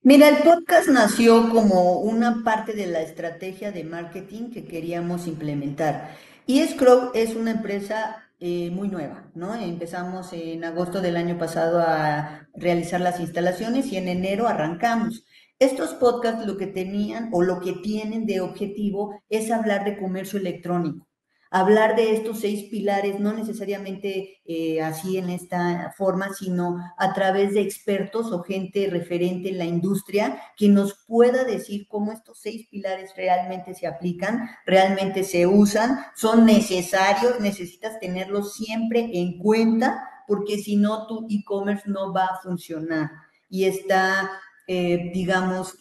[0.01, 6.15] Mira, el podcast nació como una parte de la estrategia de marketing que queríamos implementar.
[6.45, 9.53] Y Scrow es una empresa eh, muy nueva, ¿no?
[9.55, 15.25] Empezamos en agosto del año pasado a realizar las instalaciones y en enero arrancamos.
[15.59, 20.39] Estos podcasts lo que tenían o lo que tienen de objetivo es hablar de comercio
[20.39, 21.08] electrónico
[21.51, 27.53] hablar de estos seis pilares, no necesariamente eh, así en esta forma, sino a través
[27.53, 32.67] de expertos o gente referente en la industria que nos pueda decir cómo estos seis
[32.69, 40.59] pilares realmente se aplican, realmente se usan, son necesarios, necesitas tenerlos siempre en cuenta, porque
[40.59, 43.09] si no, tu e-commerce no va a funcionar
[43.49, 44.29] y está,
[44.67, 45.75] eh, digamos,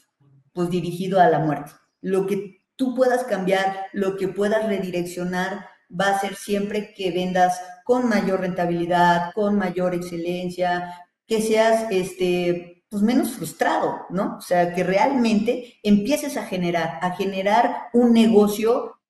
[0.54, 1.72] pues dirigido a la muerte.
[2.00, 7.61] Lo que tú puedas cambiar, lo que puedas redireccionar, va a ser siempre que vendas
[7.85, 10.95] con mayor rentabilidad, con mayor excelencia,
[11.26, 14.37] que seas este, pues menos frustrado, ¿no?
[14.39, 19.01] O sea, que realmente empieces a generar, a generar un negocio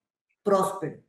[0.42, 1.02] próspero.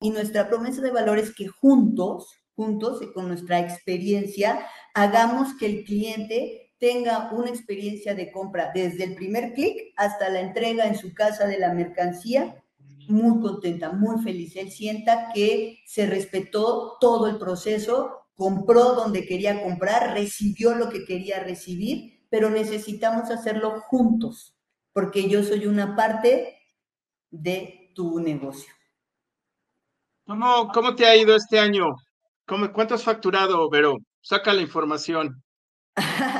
[0.00, 5.66] Y nuestra promesa de valor es que juntos, juntos y con nuestra experiencia, hagamos que
[5.66, 10.96] el cliente tenga una experiencia de compra desde el primer clic hasta la entrega en
[10.96, 12.62] su casa de la mercancía
[13.08, 14.56] muy contenta, muy feliz.
[14.56, 21.04] Él sienta que se respetó todo el proceso, compró donde quería comprar, recibió lo que
[21.04, 24.56] quería recibir, pero necesitamos hacerlo juntos,
[24.92, 26.58] porque yo soy una parte
[27.30, 28.72] de tu negocio.
[30.26, 31.94] ¿Cómo, cómo te ha ido este año?
[32.46, 33.98] ¿Cómo, ¿Cuánto has facturado, Vero?
[34.20, 35.42] Saca la información.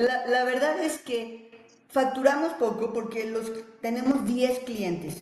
[0.00, 1.50] la, verdad es que
[1.88, 5.20] facturamos poco porque los, tenemos 10 clientes.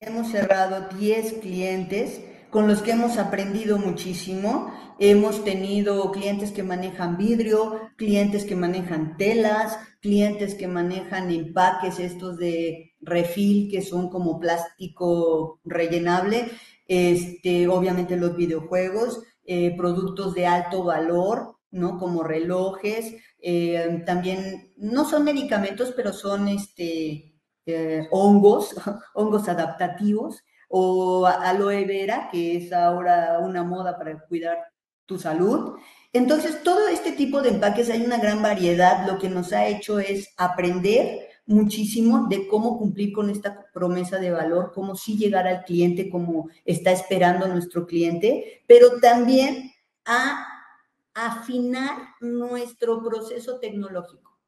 [0.00, 2.20] Hemos cerrado 10 clientes
[2.50, 4.72] con los que hemos aprendido muchísimo.
[4.98, 12.38] Hemos tenido clientes que manejan vidrio, clientes que manejan telas, clientes que manejan empaques estos
[12.38, 16.50] de refil que son como plástico rellenable,
[16.86, 21.98] este, obviamente los videojuegos, eh, productos de alto valor, ¿no?
[21.98, 27.34] Como relojes, eh, también no son medicamentos, pero son este,
[27.66, 28.74] eh, hongos,
[29.14, 34.58] hongos adaptativos, o aloe vera, que es ahora una moda para cuidar
[35.06, 35.78] tu salud.
[36.12, 39.06] Entonces, todo este tipo de empaques hay una gran variedad.
[39.06, 44.30] Lo que nos ha hecho es aprender muchísimo de cómo cumplir con esta promesa de
[44.30, 49.72] valor, cómo sí llegar al cliente como está esperando nuestro cliente, pero también
[50.04, 50.46] a
[51.26, 54.38] afinar nuestro proceso tecnológico.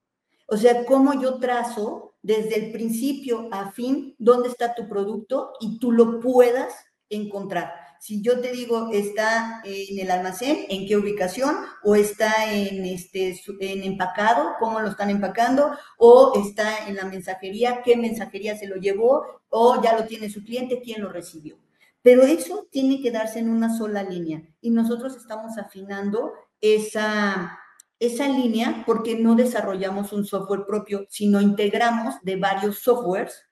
[0.46, 5.78] O sea, cómo yo trazo desde el principio a fin dónde está tu producto y
[5.78, 6.74] tú lo puedas
[7.08, 7.72] encontrar.
[8.00, 11.54] Si yo te digo está en el almacén, en qué ubicación,
[11.84, 17.82] o está en este en empacado, cómo lo están empacando, o está en la mensajería,
[17.82, 21.58] qué mensajería se lo llevó, o ya lo tiene su cliente, quién lo recibió.
[22.02, 27.58] Pero eso tiene que darse en una sola línea y nosotros estamos afinando esa,
[27.98, 33.42] esa línea porque no desarrollamos un software propio, sino integramos de varios softwares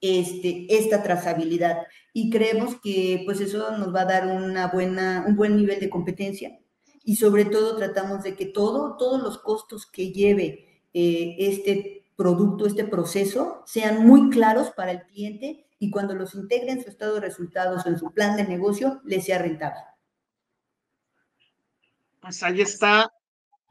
[0.00, 1.78] este, esta trazabilidad
[2.12, 5.90] y creemos que pues eso nos va a dar una buena, un buen nivel de
[5.90, 6.58] competencia
[7.04, 12.66] y sobre todo tratamos de que todo, todos los costos que lleve eh, este producto,
[12.66, 17.14] este proceso, sean muy claros para el cliente y cuando los integre en su estado
[17.14, 19.80] de resultados o en su plan de negocio, le sea rentable.
[22.20, 23.10] Pues ahí está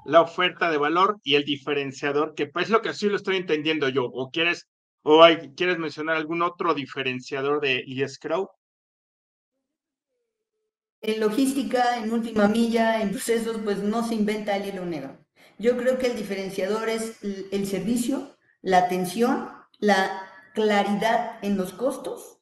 [0.06, 3.38] la oferta de valor y el diferenciador, que pues, es lo que así lo estoy
[3.38, 4.06] entendiendo yo.
[4.06, 4.68] ¿O quieres,
[5.04, 5.26] o
[5.56, 8.50] quieres mencionar algún otro diferenciador de eScrow?
[11.02, 15.18] En logística, en última milla, en procesos, pues no se inventa el hilo negro.
[15.60, 20.24] Yo creo que el diferenciador es el servicio, la atención, la
[20.54, 22.40] claridad en los costos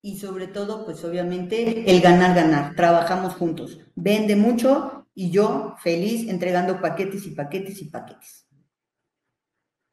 [0.00, 2.74] y sobre todo, pues obviamente, el ganar, ganar.
[2.74, 3.78] Trabajamos juntos.
[3.94, 8.46] Vende mucho, y yo feliz entregando paquetes y paquetes y paquetes.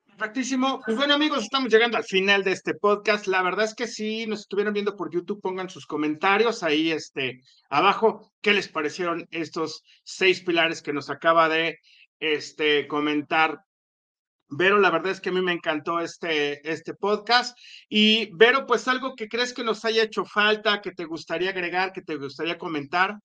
[0.06, 0.82] Perfectísimo.
[0.84, 3.28] Pues bueno, amigos, estamos llegando al final de este podcast.
[3.28, 7.42] La verdad es que si nos estuvieron viendo por YouTube, pongan sus comentarios ahí este,
[7.70, 8.30] abajo.
[8.42, 11.78] ¿Qué les parecieron estos seis pilares que nos acaba de
[12.20, 13.64] este, comentar
[14.52, 17.58] Vero, la verdad es que a mí me encantó este, este podcast.
[17.88, 21.94] Y Vero, pues algo que crees que nos haya hecho falta, que te gustaría agregar,
[21.94, 23.20] que te gustaría comentar.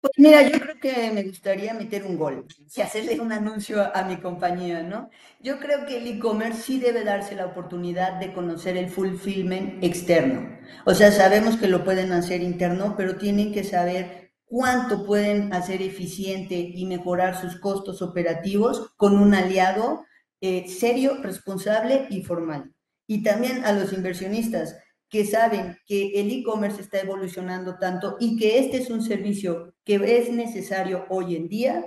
[0.00, 4.02] Pues mira, yo creo que me gustaría meter un gol y hacerle un anuncio a
[4.04, 5.10] mi compañía, ¿no?
[5.40, 10.58] Yo creo que el e-commerce sí debe darse la oportunidad de conocer el fulfillment externo.
[10.86, 15.82] O sea, sabemos que lo pueden hacer interno, pero tienen que saber cuánto pueden hacer
[15.82, 20.06] eficiente y mejorar sus costos operativos con un aliado
[20.40, 22.72] eh, serio, responsable y formal.
[23.06, 24.76] Y también a los inversionistas
[25.10, 29.96] que saben que el e-commerce está evolucionando tanto y que este es un servicio que
[29.96, 31.84] es necesario hoy en día,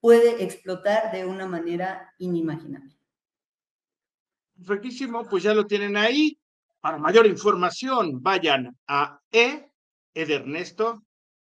[0.00, 2.94] puede explotar de una manera inimaginable.
[4.54, 6.38] Perfectísimo, pues ya lo tienen ahí.
[6.80, 9.70] Para mayor información, vayan a E,
[10.14, 11.02] E de Ernesto,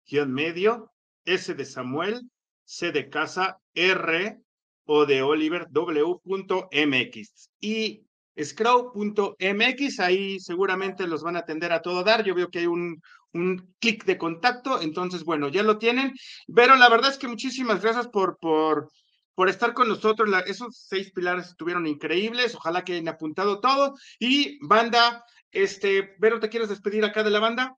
[0.07, 0.93] guion medio,
[1.25, 2.31] S de Samuel,
[2.65, 4.39] C de casa, R
[4.85, 7.51] o de Oliver, W.mx.
[7.61, 8.06] Y
[8.43, 12.25] scrow.mx, ahí seguramente los van a atender a todo dar.
[12.25, 13.01] Yo veo que hay un,
[13.33, 16.13] un clic de contacto, entonces, bueno, ya lo tienen.
[16.55, 18.91] Pero la verdad es que muchísimas gracias por, por,
[19.35, 20.29] por estar con nosotros.
[20.47, 22.55] esos seis pilares estuvieron increíbles.
[22.55, 23.95] Ojalá que hayan apuntado todo.
[24.19, 27.77] Y banda, este, Vero, ¿te quieres despedir acá de la banda?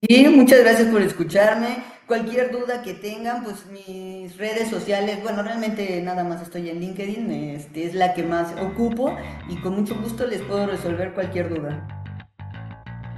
[0.00, 1.82] Sí, muchas gracias por escucharme.
[2.06, 7.30] Cualquier duda que tengan, pues mis redes sociales, bueno, realmente nada más estoy en LinkedIn,
[7.30, 9.16] este, es la que más ocupo
[9.48, 11.86] y con mucho gusto les puedo resolver cualquier duda.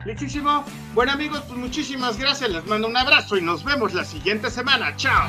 [0.07, 0.65] Muchísimo.
[0.95, 4.97] Bueno amigos, pues muchísimas gracias, les mando un abrazo y nos vemos la siguiente semana.
[4.97, 5.29] Chao.